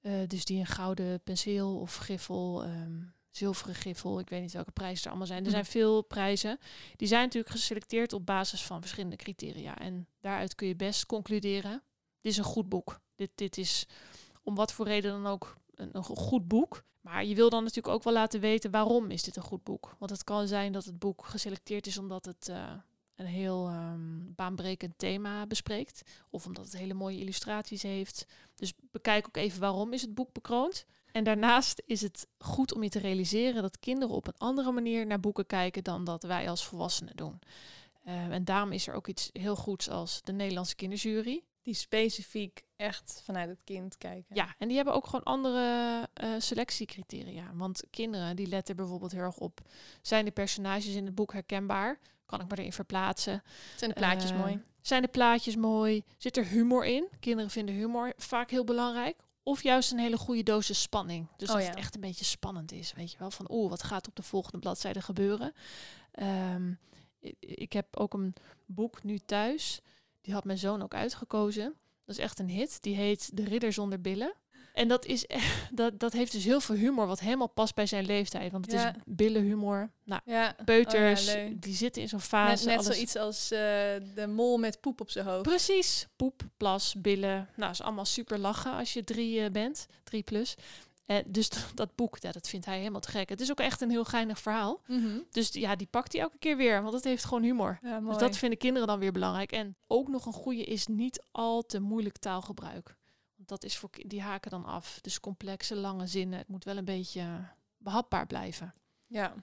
eh, 0.00 0.12
dus 0.26 0.44
die 0.44 0.58
een 0.58 0.66
gouden 0.66 1.20
penseel 1.22 1.78
of 1.78 1.96
griffel, 1.96 2.62
ehm, 2.64 3.00
zilveren 3.36 3.74
griffel, 3.74 4.18
ik 4.18 4.28
weet 4.28 4.40
niet 4.40 4.52
welke 4.52 4.70
prijzen 4.70 5.02
er 5.04 5.08
allemaal 5.08 5.26
zijn. 5.26 5.38
Er 5.38 5.44
Mhm. 5.44 5.52
zijn 5.54 5.64
veel 5.64 6.02
prijzen. 6.02 6.58
Die 6.96 7.08
zijn 7.08 7.22
natuurlijk 7.22 7.52
geselecteerd 7.52 8.12
op 8.12 8.26
basis 8.26 8.62
van 8.62 8.80
verschillende 8.80 9.16
criteria. 9.16 9.78
En 9.78 10.06
daaruit 10.20 10.54
kun 10.54 10.66
je 10.66 10.76
best 10.76 11.06
concluderen, 11.06 11.82
dit 12.20 12.32
is 12.32 12.38
een 12.38 12.44
goed 12.44 12.68
boek. 12.68 13.00
Dit, 13.16 13.30
dit 13.34 13.58
is 13.58 13.86
om 14.42 14.54
wat 14.54 14.72
voor 14.72 14.86
reden 14.86 15.10
dan 15.22 15.26
ook 15.26 15.56
een, 15.74 15.88
een 15.92 16.04
go- 16.04 16.14
goed 16.14 16.48
boek. 16.48 16.82
Maar 17.00 17.24
je 17.24 17.34
wil 17.34 17.50
dan 17.50 17.60
natuurlijk 17.62 17.94
ook 17.94 18.02
wel 18.02 18.12
laten 18.12 18.40
weten 18.40 18.70
waarom 18.70 19.10
is 19.10 19.22
dit 19.22 19.36
een 19.36 19.42
goed 19.42 19.62
boek. 19.64 19.96
Want 19.98 20.10
het 20.10 20.24
kan 20.24 20.48
zijn 20.48 20.72
dat 20.72 20.84
het 20.84 20.98
boek 20.98 21.24
geselecteerd 21.26 21.86
is 21.86 21.98
omdat 21.98 22.24
het 22.24 22.48
eh, 22.48 22.72
een 23.16 23.26
heel 23.26 23.68
ehm, 23.68 24.18
baanbrekend 24.34 24.98
thema 24.98 25.46
bespreekt. 25.46 26.02
Of 26.30 26.46
omdat 26.46 26.64
het 26.64 26.76
hele 26.76 26.94
mooie 26.94 27.18
illustraties 27.18 27.82
heeft. 27.82 28.26
Dus 28.54 28.72
bekijk 28.90 29.26
ook 29.26 29.36
even 29.36 29.60
waarom 29.60 29.92
is 29.92 30.02
het 30.02 30.14
boek 30.14 30.32
bekroond. 30.32 30.86
En 31.12 31.24
daarnaast 31.24 31.82
is 31.86 32.00
het 32.00 32.26
goed 32.38 32.74
om 32.74 32.82
je 32.82 32.88
te 32.88 32.98
realiseren 32.98 33.62
dat 33.62 33.78
kinderen 33.78 34.14
op 34.14 34.26
een 34.26 34.38
andere 34.38 34.72
manier 34.72 35.06
naar 35.06 35.20
boeken 35.20 35.46
kijken 35.46 35.84
dan 35.84 36.04
dat 36.04 36.22
wij 36.22 36.48
als 36.48 36.64
volwassenen 36.64 37.16
doen. 37.16 37.40
Eh, 38.04 38.14
en 38.14 38.44
daarom 38.44 38.72
is 38.72 38.86
er 38.86 38.94
ook 38.94 39.06
iets 39.06 39.30
heel 39.32 39.56
goeds 39.56 39.88
als 39.90 40.22
de 40.22 40.32
Nederlandse 40.32 40.74
kinderjury. 40.74 41.42
Die 41.62 41.74
specifiek 41.74 42.62
echt 42.76 43.22
vanuit 43.24 43.48
het 43.48 43.60
kind 43.64 43.98
kijken. 43.98 44.34
Ja, 44.36 44.54
en 44.58 44.68
die 44.68 44.76
hebben 44.76 44.94
ook 44.94 45.06
gewoon 45.06 45.24
andere 45.24 46.08
eh, 46.14 46.30
selectiecriteria. 46.38 47.50
Want 47.54 47.82
kinderen 47.90 48.36
die 48.36 48.46
letten 48.46 48.76
bijvoorbeeld 48.76 49.12
heel 49.12 49.20
erg 49.20 49.38
op, 49.38 49.60
zijn 50.00 50.24
de 50.24 50.30
personages 50.30 50.94
in 50.94 51.04
het 51.04 51.14
boek 51.14 51.32
herkenbaar? 51.32 51.98
Kan 52.26 52.40
ik 52.40 52.48
me 52.48 52.58
erin 52.58 52.72
verplaatsen? 52.72 53.42
Zijn 53.76 53.90
de 53.90 53.96
plaatjes 53.96 54.30
Eh, 54.30 54.38
mooi? 54.38 54.60
Zijn 54.80 55.02
de 55.02 55.08
plaatjes 55.08 55.56
mooi? 55.56 56.02
Zit 56.16 56.36
er 56.36 56.46
humor 56.46 56.84
in? 56.84 57.08
Kinderen 57.20 57.50
vinden 57.50 57.74
humor 57.74 58.12
vaak 58.16 58.50
heel 58.50 58.64
belangrijk. 58.64 59.16
Of 59.42 59.62
juist 59.62 59.92
een 59.92 59.98
hele 59.98 60.16
goede 60.16 60.42
dosis 60.42 60.82
spanning. 60.82 61.28
Dus 61.36 61.48
Oh 61.48 61.54
dat 61.54 61.64
ja. 61.64 61.70
het 61.70 61.78
echt 61.78 61.94
een 61.94 62.00
beetje 62.00 62.24
spannend 62.24 62.72
is. 62.72 62.92
Weet 62.92 63.12
je 63.12 63.18
wel, 63.18 63.30
van 63.30 63.50
oeh, 63.50 63.70
wat 63.70 63.82
gaat 63.82 64.08
op 64.08 64.16
de 64.16 64.22
volgende 64.22 64.58
bladzijde 64.58 65.00
gebeuren? 65.02 65.52
Ehm, 66.12 66.72
ik 67.40 67.72
heb 67.72 67.96
ook 67.96 68.14
een 68.14 68.34
boek 68.66 69.02
nu 69.02 69.18
thuis. 69.18 69.80
Die 70.20 70.34
had 70.34 70.44
mijn 70.44 70.58
zoon 70.58 70.82
ook 70.82 70.94
uitgekozen. 70.94 71.74
Dat 72.04 72.16
is 72.16 72.22
echt 72.22 72.38
een 72.38 72.48
hit. 72.48 72.82
Die 72.82 72.96
heet 72.96 73.36
De 73.36 73.44
Ridder 73.44 73.72
zonder 73.72 74.00
billen. 74.00 74.34
En 74.72 74.88
dat, 74.88 75.04
is 75.06 75.26
echt, 75.26 75.68
dat, 75.74 75.98
dat 76.00 76.12
heeft 76.12 76.32
dus 76.32 76.44
heel 76.44 76.60
veel 76.60 76.74
humor, 76.76 77.06
wat 77.06 77.20
helemaal 77.20 77.48
past 77.48 77.74
bij 77.74 77.86
zijn 77.86 78.06
leeftijd. 78.06 78.52
Want 78.52 78.64
het 78.66 78.74
Ja. 78.74 78.88
is 78.94 79.00
billenhumor. 79.04 79.90
Nou, 80.04 80.20
Ja. 80.24 80.56
peuters, 80.64 81.28
Oh 81.28 81.34
ja, 81.34 81.40
leuk. 81.42 81.62
die 81.62 81.74
zitten 81.74 82.02
in 82.02 82.08
zo'n 82.08 82.18
Net, 82.18 82.28
fase. 82.28 82.66
net 82.66 82.78
alles- 82.78 82.86
zoiets 82.94 83.16
als 83.16 83.50
eh, 83.50 83.58
de 84.14 84.26
mol 84.28 84.58
met 84.58 84.80
poep 84.80 85.00
op 85.00 85.10
zijn 85.10 85.26
hoofd. 85.26 85.42
Precies. 85.42 86.06
Poep, 86.16 86.42
plas, 86.56 86.94
billen. 86.98 87.48
Nou, 87.56 87.70
is 87.70 87.82
allemaal 87.82 88.04
super 88.04 88.38
lachen 88.38 88.72
als 88.72 88.92
je 88.92 89.04
drie 89.04 89.40
eh, 89.44 89.50
bent. 89.50 89.86
Drie 90.04 90.22
plus. 90.22 90.54
Eh, 91.06 91.16
dus 91.26 91.48
dat 91.74 91.94
boek, 91.94 92.16
ja, 92.18 92.32
dat 92.32 92.48
vindt 92.48 92.66
hij 92.66 92.78
helemaal 92.78 93.00
te 93.00 93.08
gek. 93.10 93.28
Het 93.28 93.40
is 93.40 93.50
ook 93.50 93.60
echt 93.60 93.80
een 93.80 93.90
heel 93.90 94.04
geinig 94.04 94.38
verhaal. 94.38 94.80
Mhm. 94.86 95.18
Dus 95.30 95.48
ja, 95.52 95.76
die 95.76 95.86
pakt 95.90 96.12
hij 96.12 96.20
elke 96.22 96.38
keer 96.38 96.56
weer, 96.56 96.82
want 96.82 96.94
het 96.94 97.04
heeft 97.04 97.24
gewoon 97.24 97.42
humor. 97.42 97.78
Ja, 97.82 98.00
Dus 98.00 98.16
dat 98.16 98.36
vinden 98.36 98.58
kinderen 98.58 98.88
dan 98.88 98.98
weer 98.98 99.12
belangrijk. 99.12 99.52
En 99.52 99.76
ook 99.86 100.08
nog 100.08 100.26
een 100.26 100.32
goede 100.32 100.64
is 100.64 100.86
niet 100.86 101.22
al 101.30 101.62
te 101.62 101.80
moeilijk 101.80 102.16
taalgebruik. 102.18 102.96
Dat 103.46 103.64
is 103.64 103.76
voor 103.76 103.90
die 104.06 104.22
haken 104.22 104.50
dan 104.50 104.64
af. 104.64 104.98
Dus 105.00 105.20
complexe, 105.20 105.76
lange 105.76 106.06
zinnen. 106.06 106.38
Het 106.38 106.48
moet 106.48 106.64
wel 106.64 106.76
een 106.76 106.84
beetje 106.84 107.20
eh, 107.20 107.34
behapbaar 107.76 108.26
blijven. 108.26 108.74
Ja. 109.06 109.34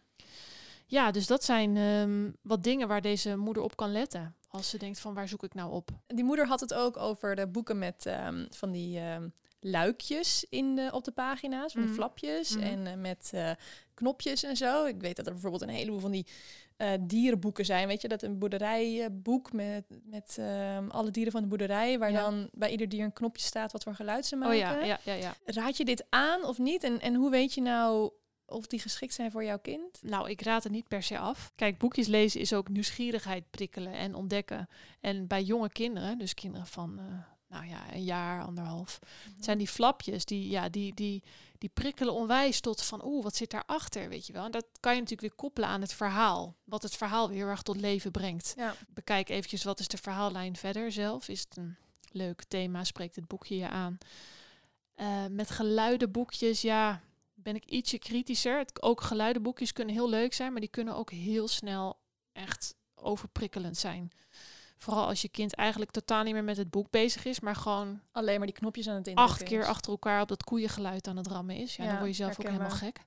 Ja, 0.85 1.11
dus 1.11 1.27
dat 1.27 1.43
zijn 1.43 1.77
ehm, 1.77 2.31
wat 2.41 2.63
dingen 2.63 2.87
waar 2.87 3.01
deze 3.01 3.35
moeder 3.35 3.63
op 3.63 3.75
kan 3.75 3.91
letten. 3.91 4.35
Als 4.47 4.69
ze 4.69 4.77
denkt 4.77 4.99
van 4.99 5.13
waar 5.13 5.27
zoek 5.27 5.43
ik 5.43 5.53
nou 5.53 5.71
op? 5.71 5.89
Die 6.07 6.23
moeder 6.23 6.47
had 6.47 6.59
het 6.59 6.73
ook 6.73 6.97
over 6.97 7.35
de 7.35 7.47
boeken 7.47 7.77
met 7.77 8.05
ehm, 8.05 8.45
van 8.49 8.71
die 8.71 8.99
ehm, 8.99 9.29
luikjes 9.59 10.45
in 10.49 10.75
de, 10.75 10.89
op 10.93 11.03
de 11.03 11.11
pagina's, 11.11 11.71
van 11.71 11.81
die 11.81 11.89
Mhm. 11.89 11.99
flapjes 11.99 12.55
Mhm. 12.55 12.63
en 12.63 12.87
eh, 12.87 12.93
met 12.95 13.29
eh, 13.33 13.51
knopjes 13.93 14.43
en 14.43 14.57
zo. 14.57 14.85
Ik 14.85 15.01
weet 15.01 15.15
dat 15.15 15.25
er 15.25 15.31
bijvoorbeeld 15.31 15.61
een 15.61 15.69
heleboel 15.69 15.99
van 15.99 16.11
die 16.11 16.25
eh, 16.77 16.91
dierenboeken 17.01 17.65
zijn. 17.65 17.87
Weet 17.87 18.01
je, 18.01 18.07
dat 18.07 18.21
een 18.21 18.37
boerderijboek 18.37 19.53
met, 19.53 19.83
met 20.03 20.35
ehm, 20.39 20.87
alle 20.89 21.11
dieren 21.11 21.31
van 21.31 21.41
de 21.41 21.47
boerderij, 21.47 21.99
waar 21.99 22.11
Ja. 22.11 22.21
dan 22.21 22.49
bij 22.51 22.71
ieder 22.71 22.89
dier 22.89 23.03
een 23.03 23.13
knopje 23.13 23.45
staat 23.45 23.71
wat 23.71 23.83
voor 23.83 23.95
geluid 23.95 24.25
ze 24.25 24.35
Oh 24.35 24.41
maken. 24.41 24.57
ja, 24.57 24.79
ja, 24.83 24.99
ja, 25.03 25.13
ja. 25.13 25.35
Raad 25.45 25.77
je 25.77 25.85
dit 25.85 26.05
aan 26.09 26.43
of 26.45 26.57
niet? 26.57 26.83
En, 26.83 26.99
en 26.99 27.15
hoe 27.15 27.29
weet 27.29 27.53
je 27.53 27.61
nou 27.61 28.11
of 28.45 28.67
die 28.67 28.79
geschikt 28.79 29.13
zijn 29.13 29.31
voor 29.31 29.43
jouw 29.43 29.59
kind? 29.59 29.99
Nou, 30.01 30.29
ik 30.29 30.41
raad 30.41 30.63
het 30.63 30.71
niet 30.71 30.87
per 30.87 31.03
se 31.03 31.17
af. 31.17 31.51
Kijk, 31.55 31.77
boekjes 31.77 32.07
lezen 32.07 32.41
is 32.41 32.53
ook 32.53 32.69
nieuwsgierigheid 32.69 33.43
prikkelen 33.49 33.93
en 33.93 34.15
ontdekken. 34.15 34.69
En 34.99 35.27
bij 35.27 35.43
jonge 35.43 35.69
kinderen, 35.69 36.17
dus 36.17 36.33
kinderen 36.33 36.67
van, 36.67 36.99
nou 37.49 37.67
ja, 37.67 37.93
een 37.93 38.03
jaar, 38.03 38.43
anderhalf, 38.43 38.99
zijn 39.39 39.57
die 39.57 39.67
flapjes, 39.67 40.25
die, 40.25 40.49
ja, 40.49 40.69
die, 40.69 40.93
die, 40.93 41.23
die 41.57 41.69
prikkelen 41.73 42.13
onwijs 42.13 42.59
tot 42.59 42.81
van, 42.81 43.05
oeh, 43.05 43.23
wat 43.23 43.35
zit 43.35 43.51
daarachter, 43.51 44.09
weet 44.09 44.27
je 44.27 44.33
wel. 44.33 44.45
En 44.45 44.51
dat 44.51 44.65
kan 44.79 44.93
je 44.93 44.99
natuurlijk 44.99 45.27
weer 45.27 45.39
koppelen 45.39 45.69
aan 45.69 45.81
het 45.81 45.93
verhaal. 45.93 46.55
Wat 46.63 46.83
het 46.83 46.95
verhaal 46.95 47.27
weer 47.27 47.37
heel 47.37 47.47
erg 47.47 47.61
tot 47.61 47.79
leven 47.79 48.11
brengt. 48.11 48.53
Ja. 48.57 48.75
Bekijk 48.87 49.29
eventjes, 49.29 49.63
wat 49.63 49.79
is 49.79 49.87
de 49.87 49.97
verhaallijn 49.97 50.55
verder 50.55 50.91
zelf? 50.91 51.27
Is 51.27 51.39
het 51.39 51.57
een 51.57 51.75
leuk 52.11 52.43
thema? 52.43 52.83
Spreekt 52.83 53.15
het 53.15 53.27
boekje 53.27 53.55
je 53.55 53.69
aan? 53.69 53.97
Eh, 54.95 55.25
met 55.29 55.49
geluidenboekjes, 55.49 56.61
ja, 56.61 57.01
ben 57.33 57.55
ik 57.55 57.65
ietsje 57.65 57.99
kritischer. 57.99 58.57
Het, 58.57 58.81
ook 58.81 59.01
geluidenboekjes 59.01 59.73
kunnen 59.73 59.93
heel 59.93 60.09
leuk 60.09 60.33
zijn, 60.33 60.51
maar 60.51 60.61
die 60.61 60.69
kunnen 60.69 60.95
ook 60.95 61.11
heel 61.11 61.47
snel 61.47 61.99
echt 62.31 62.75
overprikkelend 62.95 63.77
zijn. 63.77 64.11
Vooral 64.81 65.05
als 65.07 65.21
je 65.21 65.29
kind 65.29 65.55
eigenlijk 65.55 65.91
totaal 65.91 66.23
niet 66.23 66.33
meer 66.33 66.43
met 66.43 66.57
het 66.57 66.69
boek 66.69 66.89
bezig 66.89 67.25
is, 67.25 67.39
maar 67.39 67.55
gewoon 67.55 67.99
Alleen 68.11 68.37
maar 68.37 68.47
die 68.47 68.55
knopjes 68.55 68.87
aan 68.87 68.95
het 68.95 69.07
indrukken 69.07 69.35
acht 69.35 69.43
keer 69.43 69.59
is. 69.59 69.65
achter 69.65 69.91
elkaar 69.91 70.21
op 70.21 70.27
dat 70.27 70.43
koeiengeluid 70.43 71.07
aan 71.07 71.17
het 71.17 71.27
rammen 71.27 71.55
is. 71.55 71.75
Ja, 71.75 71.83
Ja, 71.83 71.89
dan 71.89 71.97
word 71.99 72.09
je 72.09 72.15
zelf 72.23 72.39
ook 72.39 72.45
helemaal 72.45 72.69
gek. 72.69 72.99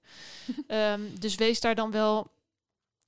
Ehm, 0.66 1.00
dus 1.18 1.34
wees 1.34 1.60
daar 1.60 1.74
dan 1.74 1.90
wel 1.90 2.30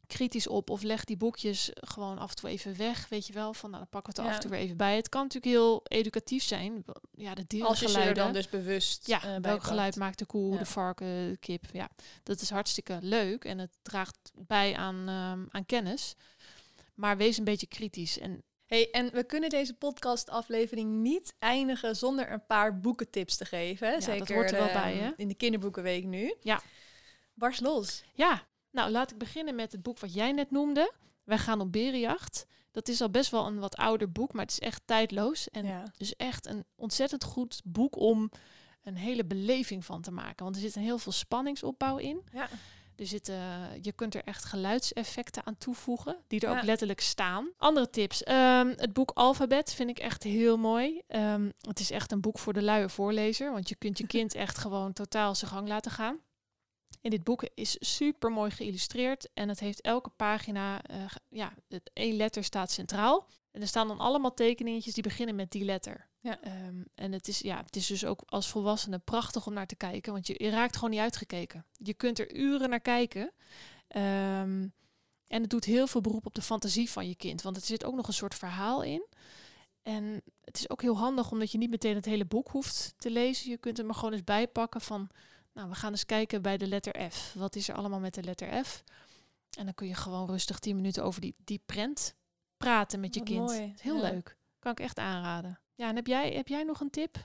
kritisch 0.07 0.47
op 0.47 0.71
of 0.71 0.83
leg 0.83 1.05
die 1.05 1.17
boekjes 1.17 1.71
gewoon 1.75 2.19
af 2.19 2.31
en 2.31 2.37
toe 2.37 2.49
even 2.51 2.77
weg, 2.77 3.09
weet 3.09 3.27
je 3.27 3.33
wel. 3.33 3.55
Van 3.55 3.71
nou, 3.71 3.83
dan 3.83 3.91
pakken 3.91 4.15
we 4.15 4.21
het 4.21 4.31
er 4.31 4.35
af 4.35 4.39
Ja. 4.39 4.43
en 4.45 4.49
toe 4.49 4.51
weer 4.51 4.61
even 4.61 4.77
bij. 4.77 4.97
Het 4.97 5.09
kan 5.09 5.23
natuurlijk 5.23 5.53
heel 5.53 5.81
educatief 5.85 6.43
zijn. 6.45 6.85
Ja, 7.15 7.35
de 7.35 7.41
Als 7.41 7.79
je 7.81 7.87
dierengeluiden. 7.87 8.15
dan 8.25 8.33
dus 8.33 8.49
bewust 8.49 9.07
Ja, 9.07 9.23
eh, 9.23 9.37
welk 9.41 9.63
geluid 9.63 9.97
maakt 9.97 10.19
de 10.19 10.27
koe, 10.27 10.53
Ja. 10.53 10.59
de 10.59 10.65
varken, 10.67 11.07
de 11.31 11.37
kip. 11.41 11.65
Ja, 11.73 11.89
dat 12.23 12.41
is 12.41 12.51
hartstikke 12.51 12.99
leuk 13.01 13.45
en 13.45 13.59
het 13.59 13.77
draagt 13.83 14.33
bij 14.35 14.77
aan, 14.77 15.09
ehm, 15.09 15.45
aan 15.51 15.67
kennis. 15.67 16.15
Maar 16.95 17.17
wees 17.17 17.39
een 17.39 17.45
beetje 17.45 17.67
kritisch. 17.67 18.19
En 18.19 18.43
Hey, 18.67 18.91
en 18.91 19.11
we 19.13 19.25
kunnen 19.25 19.51
deze 19.51 19.75
podcastaflevering 19.75 20.91
niet 20.91 21.35
eindigen 21.39 21.97
zonder 21.97 22.33
een 22.33 22.47
paar 22.47 22.81
boekentips 22.81 23.37
te 23.37 23.45
geven. 23.45 23.93
dat 23.93 24.03
Zeker 24.03 24.35
hoort 24.35 24.51
er 24.51 24.57
wel 24.57 24.69
ehm, 24.69 24.83
bij, 24.83 24.95
hè? 24.95 25.11
in 25.17 25.29
de 25.29 25.35
kinderboekenweek 25.35 26.05
nu. 26.05 26.35
Ja. 26.41 26.63
Bars 27.35 27.61
los. 27.61 28.05
ja, 28.15 28.43
nou 28.71 28.91
laat 28.91 29.11
ik 29.11 29.19
beginnen 29.19 29.55
met 29.55 29.73
het 29.73 29.83
boek 29.83 29.99
wat 29.99 30.15
jij 30.15 30.33
net 30.33 30.51
noemde. 30.51 30.93
Wij 31.25 31.39
gaan 31.39 31.61
op 31.61 31.73
berenjacht. 31.73 32.47
Dat 32.71 32.89
is 32.89 33.01
al 33.01 33.11
best 33.11 33.31
wel 33.31 33.47
een 33.47 33.59
wat 33.59 33.77
ouder 33.77 34.13
boek, 34.13 34.33
maar 34.33 34.43
het 34.43 34.53
is 34.53 34.59
echt 34.59 34.83
tijdloos. 34.85 35.49
En 35.49 35.67
ja. 35.67 35.83
dus 35.97 36.17
echt 36.17 36.47
een 36.47 36.65
ontzettend 36.75 37.25
goed 37.25 37.61
boek 37.65 37.97
om 37.97 38.31
een 38.83 38.97
hele 38.97 39.25
beleving 39.25 39.85
van 39.85 40.03
te 40.03 40.11
maken. 40.11 40.45
Want 40.45 40.57
er 40.57 40.63
zit 40.63 40.77
een 40.77 40.83
heel 40.83 40.99
veel 40.99 41.13
spanningsopbouw 41.13 41.97
in. 41.97 42.23
Ja. 42.33 42.49
Er 42.97 43.07
zitten, 43.07 43.35
je 43.83 43.93
kunt 43.93 44.15
er 44.15 44.25
echt 44.25 44.45
geluidseffecten 44.45 45.47
aan 45.47 45.59
toevoegen, 45.59 46.17
die 46.27 46.41
er 46.41 46.51
Ja. 46.51 46.57
ook 46.59 46.65
letterlijk 46.65 47.01
staan. 47.01 47.49
Andere 47.57 47.91
tips. 47.91 48.23
ehm, 48.23 48.69
het 48.77 48.93
boek 48.93 49.11
Alfabet 49.15 49.75
vind 49.75 49.91
ik 49.91 49.99
echt 49.99 50.23
heel 50.23 50.57
mooi. 50.57 51.03
Ehm, 51.07 51.51
het 51.61 51.81
is 51.81 51.91
echt 51.91 52.13
een 52.13 52.21
boek 52.21 52.39
voor 52.39 52.53
de 52.53 52.63
luie 52.63 52.89
voorlezer, 52.89 53.53
want 53.53 53.69
je 53.69 53.75
kunt 53.75 53.99
je 53.99 54.07
kind 54.07 54.35
echt 54.45 54.59
gewoon 54.59 54.93
totaal 54.93 55.35
zijn 55.35 55.51
gang 55.51 55.69
laten 55.69 55.91
gaan. 55.91 56.19
En 57.03 57.11
dit 57.11 57.25
boek 57.25 57.43
is 57.55 57.77
super 57.81 58.31
mooi 58.31 58.51
geïllustreerd 58.51 59.29
en 59.35 59.49
het 59.49 59.61
heeft 59.61 59.81
elke 59.81 60.11
pagina, 60.11 60.81
ge- 61.07 61.21
ja, 61.29 61.53
het 61.69 61.91
één 61.93 62.17
letter 62.17 62.45
staat 62.45 62.71
centraal. 62.71 63.27
En 63.51 63.61
er 63.61 63.67
staan 63.69 63.89
dan 63.89 63.99
allemaal 63.99 64.35
tekeningetjes 64.35 64.95
die 64.95 65.03
beginnen 65.03 65.35
met 65.35 65.51
die 65.51 65.65
letter. 65.65 66.09
Ja. 66.25 66.41
Ehm, 66.41 66.83
en 66.95 67.13
het 67.13 67.29
is, 67.29 67.39
ja, 67.39 67.63
het 67.67 67.77
is 67.77 67.87
dus 67.87 68.05
ook 68.05 68.23
als 68.27 68.49
volwassene 68.49 68.99
prachtig 68.99 69.47
om 69.47 69.53
naar 69.53 69.67
te 69.67 69.77
kijken, 69.77 70.13
want 70.13 70.27
je, 70.27 70.35
je 70.39 70.51
raakt 70.51 70.75
gewoon 70.75 70.91
niet 70.91 71.01
uitgekeken. 71.01 71.67
Je 71.73 71.95
kunt 71.95 72.19
er 72.19 72.37
uren 72.37 72.71
naar 72.71 72.81
kijken. 72.81 73.33
Ehm, 73.89 74.69
en 75.27 75.41
het 75.41 75.51
doet 75.51 75.65
heel 75.65 75.87
veel 75.87 76.01
beroep 76.01 76.27
op 76.27 76.35
de 76.35 76.43
fantasie 76.43 76.91
van 76.91 77.09
je 77.09 77.15
kind, 77.15 77.43
want 77.43 77.57
er 77.57 77.63
zit 77.63 77.85
ook 77.85 77.95
nog 77.95 78.07
een 78.07 78.13
soort 78.13 78.35
verhaal 78.35 78.83
in. 78.83 79.07
En 79.83 80.23
het 80.41 80.59
is 80.59 80.71
ook 80.71 80.83
heel 80.83 80.99
handig 80.99 81.31
omdat 81.31 81.53
je 81.53 81.59
niet 81.59 81.71
meteen 81.71 81.95
het 81.95 82.05
hele 82.05 82.25
boek 82.25 82.49
hoeft 82.49 82.95
te 82.97 83.11
lezen. 83.11 83.51
Je 83.51 83.59
kunt 83.59 83.77
hem 83.77 83.89
er 83.89 83.95
gewoon 83.95 84.13
eens 84.13 84.25
bijpakken 84.25 84.81
van, 84.81 85.09
nou, 85.53 85.69
we 85.69 85.75
gaan 85.75 85.91
eens 85.91 86.07
kijken 86.07 86.43
bij 86.43 86.57
de 86.57 86.67
letter 86.67 87.11
F. 87.11 87.35
Wat 87.35 87.57
is 87.57 87.69
er 87.69 87.75
allemaal 87.75 88.01
met 88.01 88.15
de 88.15 88.23
letter 88.23 88.65
F? 88.65 88.85
En 89.59 89.65
dan 89.65 89.75
kun 89.75 89.87
je 89.87 89.95
gewoon 89.95 90.27
rustig 90.27 90.59
10 90.59 90.77
minuten 90.77 91.05
over 91.05 91.21
die, 91.21 91.35
die 91.45 91.63
prent 91.67 92.15
praten 92.57 93.01
met 93.01 93.15
je 93.15 93.21
Wat 93.21 93.29
kind. 93.29 93.47
mooi, 93.47 93.75
Heel 93.81 93.97
ja. 93.97 94.11
leuk. 94.11 94.37
Kan 94.59 94.73
ik 94.73 94.81
echt 94.81 94.99
aanraden. 94.99 95.59
Ja, 95.75 95.89
en 95.89 95.97
heb 95.97 96.07
jij, 96.07 96.33
heb 96.33 96.49
jij 96.49 96.63
nog 96.63 96.81
een 96.81 96.91
tip? 96.91 97.17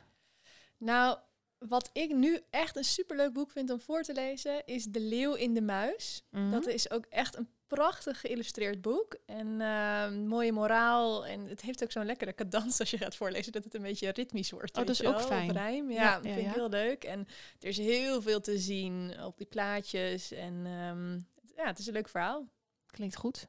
Nou, 0.77 1.17
wat 1.57 1.89
ik 1.93 2.13
nu 2.13 2.39
echt 2.49 2.75
een 2.75 2.83
superleuk 2.83 3.33
boek 3.33 3.51
vind 3.51 3.69
om 3.69 3.79
voor 3.79 4.01
te 4.01 4.13
lezen, 4.13 4.65
is 4.65 4.85
De 4.85 4.99
Leeuw 4.99 5.33
in 5.33 5.53
de 5.53 5.62
Muis. 5.62 6.23
Mhm. 6.29 6.51
Dat 6.51 6.67
is 6.67 6.91
ook 6.91 7.05
echt 7.05 7.38
een 7.38 7.49
prachtig 7.67 8.19
geïllustreerd 8.19 8.81
boek. 8.81 9.17
En 9.25 9.62
eh, 9.62 10.12
mooie 10.12 10.51
moraal. 10.51 11.25
En 11.25 11.47
het 11.47 11.62
heeft 11.62 11.83
ook 11.83 11.91
zo'n 11.91 12.05
lekkere 12.05 12.33
cadans 12.35 12.79
als 12.79 12.91
je 12.91 12.97
gaat 12.97 13.15
voorlezen, 13.15 13.51
dat 13.51 13.63
het 13.63 13.73
een 13.73 13.81
beetje 13.81 14.09
ritmisch 14.09 14.51
wordt. 14.51 14.77
Oh, 14.77 14.85
dat 14.85 14.89
is 14.89 15.05
ook 15.05 15.17
wel, 15.17 15.27
fijn. 15.27 15.51
rijm. 15.51 15.91
Ja, 15.91 16.01
Ja, 16.01 16.21
vind 16.21 16.38
ik 16.38 16.53
heel 16.53 16.69
leuk. 16.69 17.03
En 17.03 17.27
er 17.59 17.67
is 17.67 17.77
heel 17.77 18.21
veel 18.21 18.41
te 18.41 18.59
zien 18.59 19.23
op 19.23 19.38
die 19.38 19.47
plaatjes. 19.47 20.31
En 20.31 20.65
ehm, 20.65 21.13
ja, 21.55 21.65
het 21.67 21.79
is 21.79 21.88
een 21.88 21.93
leuk 21.93 22.09
verhaal. 22.09 22.47
Klinkt 22.85 23.15
goed. 23.15 23.47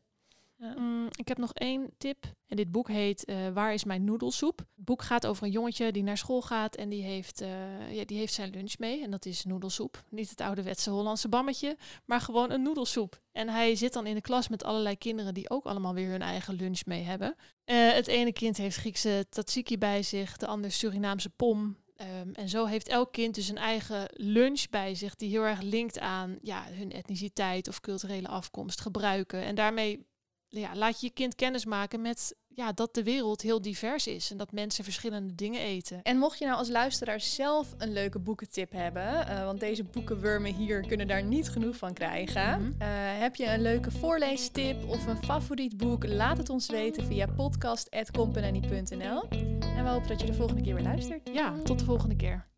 Mm, 0.61 1.09
ik 1.11 1.29
heb 1.29 1.39
nog 1.39 1.53
één 1.55 1.91
tip. 1.99 2.25
En 2.47 2.57
dit 2.57 2.71
boek 2.71 2.89
heet 2.89 3.25
eh, 3.25 3.49
Waar 3.49 3.75
is 3.75 3.85
mijn 3.85 4.05
noedelsoep? 4.05 4.59
Het 4.59 4.85
boek 4.85 5.03
gaat 5.03 5.27
over 5.27 5.45
een 5.45 5.51
jongetje 5.51 5.93
die 5.93 6.03
naar 6.03 6.19
school 6.19 6.43
gaat 6.43 6.77
en 6.77 6.89
die 6.89 7.03
heeft, 7.03 7.41
eh, 7.41 7.95
ja, 7.95 8.05
die 8.05 8.19
heeft 8.19 8.33
zijn 8.33 8.51
lunch 8.51 8.79
mee. 8.79 9.03
En 9.03 9.11
dat 9.11 9.27
is 9.27 9.45
noedelsoep. 9.45 10.05
Niet 10.09 10.31
het 10.31 10.41
ouderwetse 10.41 10.91
Hollandse 10.91 11.29
bammetje, 11.29 11.77
maar 12.05 12.21
gewoon 12.21 12.51
een 12.51 12.63
noedelsoep. 12.63 13.21
En 13.33 13.49
hij 13.49 13.77
zit 13.77 13.93
dan 13.93 14.07
in 14.07 14.15
de 14.15 14.21
klas 14.21 14.49
met 14.49 14.65
allerlei 14.65 14.99
kinderen 14.99 15.35
die 15.35 15.51
ook 15.51 15.65
allemaal 15.65 15.95
weer 15.95 16.11
hun 16.11 16.23
eigen 16.23 16.55
lunch 16.55 16.85
mee 16.85 17.03
hebben. 17.03 17.35
Eh, 17.65 17.93
het 17.93 18.07
ene 18.07 18.33
kind 18.33 18.57
heeft 18.57 18.77
Griekse 18.77 19.27
tzatziki 19.31 19.79
bij 19.79 20.03
zich, 20.03 20.37
de 20.37 20.47
ander 20.47 20.73
Surinaamse 20.73 21.31
pom. 21.31 21.77
Ehm, 21.97 22.31
en 22.33 22.49
zo 22.49 22.65
heeft 22.65 22.89
elk 22.89 23.13
kind 23.13 23.35
dus 23.35 23.49
een 23.49 23.57
eigen 23.57 24.09
lunch 24.13 24.69
bij 24.71 24.95
zich 24.95 25.17
die 25.17 25.31
heel 25.31 25.43
erg 25.43 25.61
linkt 25.61 25.99
aan 25.99 26.39
ja, 26.43 26.65
hun 26.71 26.93
etniciteit 26.93 27.69
of 27.69 27.81
culturele 27.81 28.29
afkomst 28.29 28.81
gebruiken. 28.81 29.43
En 29.43 29.55
daarmee 29.55 30.09
ja, 30.51 30.77
laat 30.77 31.01
je 31.01 31.11
kind 31.11 31.35
kennis 31.35 31.65
maken 31.65 32.01
met 32.01 32.35
ja, 32.55 32.73
dat 32.73 32.95
de 32.95 33.03
wereld 33.03 33.43
heel 33.43 33.63
divers 33.63 34.07
is 34.07 34.31
en 34.31 34.37
dat 34.37 34.53
mensen 34.53 34.85
verschillende 34.85 35.35
dingen 35.35 35.61
eten. 35.61 36.03
En 36.03 36.19
mocht 36.19 36.39
je 36.39 36.45
nou 36.45 36.59
als 36.59 36.69
luisteraar 36.69 37.21
zelf 37.21 37.75
een 37.79 37.93
leuke 37.93 38.19
boekentip 38.19 38.73
hebben, 38.73 39.27
eh, 39.27 39.45
want 39.45 39.61
deze 39.61 39.85
boekenwurmen 39.85 40.55
hier 40.55 40.87
kunnen 40.87 41.07
daar 41.07 41.23
niet 41.23 41.49
genoeg 41.49 41.77
van 41.77 41.93
krijgen. 41.93 42.63
Mhm. 42.63 42.73
Eh, 42.79 42.89
heb 43.21 43.37
je 43.37 43.47
een 43.47 43.63
leuke 43.63 43.91
voorleestip 43.91 44.89
of 44.89 45.07
een 45.07 45.25
favoriet 45.25 45.77
boek? 45.77 46.07
Laat 46.07 46.37
het 46.37 46.49
ons 46.49 46.67
weten 46.67 47.05
via 47.05 47.27
podcast.company.nl. 47.27 49.29
En 49.61 49.85
we 49.85 49.91
hopen 49.91 50.09
dat 50.09 50.21
je 50.21 50.27
de 50.27 50.35
volgende 50.35 50.63
keer 50.63 50.75
weer 50.75 50.85
luistert. 50.85 51.31
Ja, 51.33 51.63
tot 51.63 51.79
de 51.79 51.85
volgende 51.85 52.17
keer. 52.17 52.49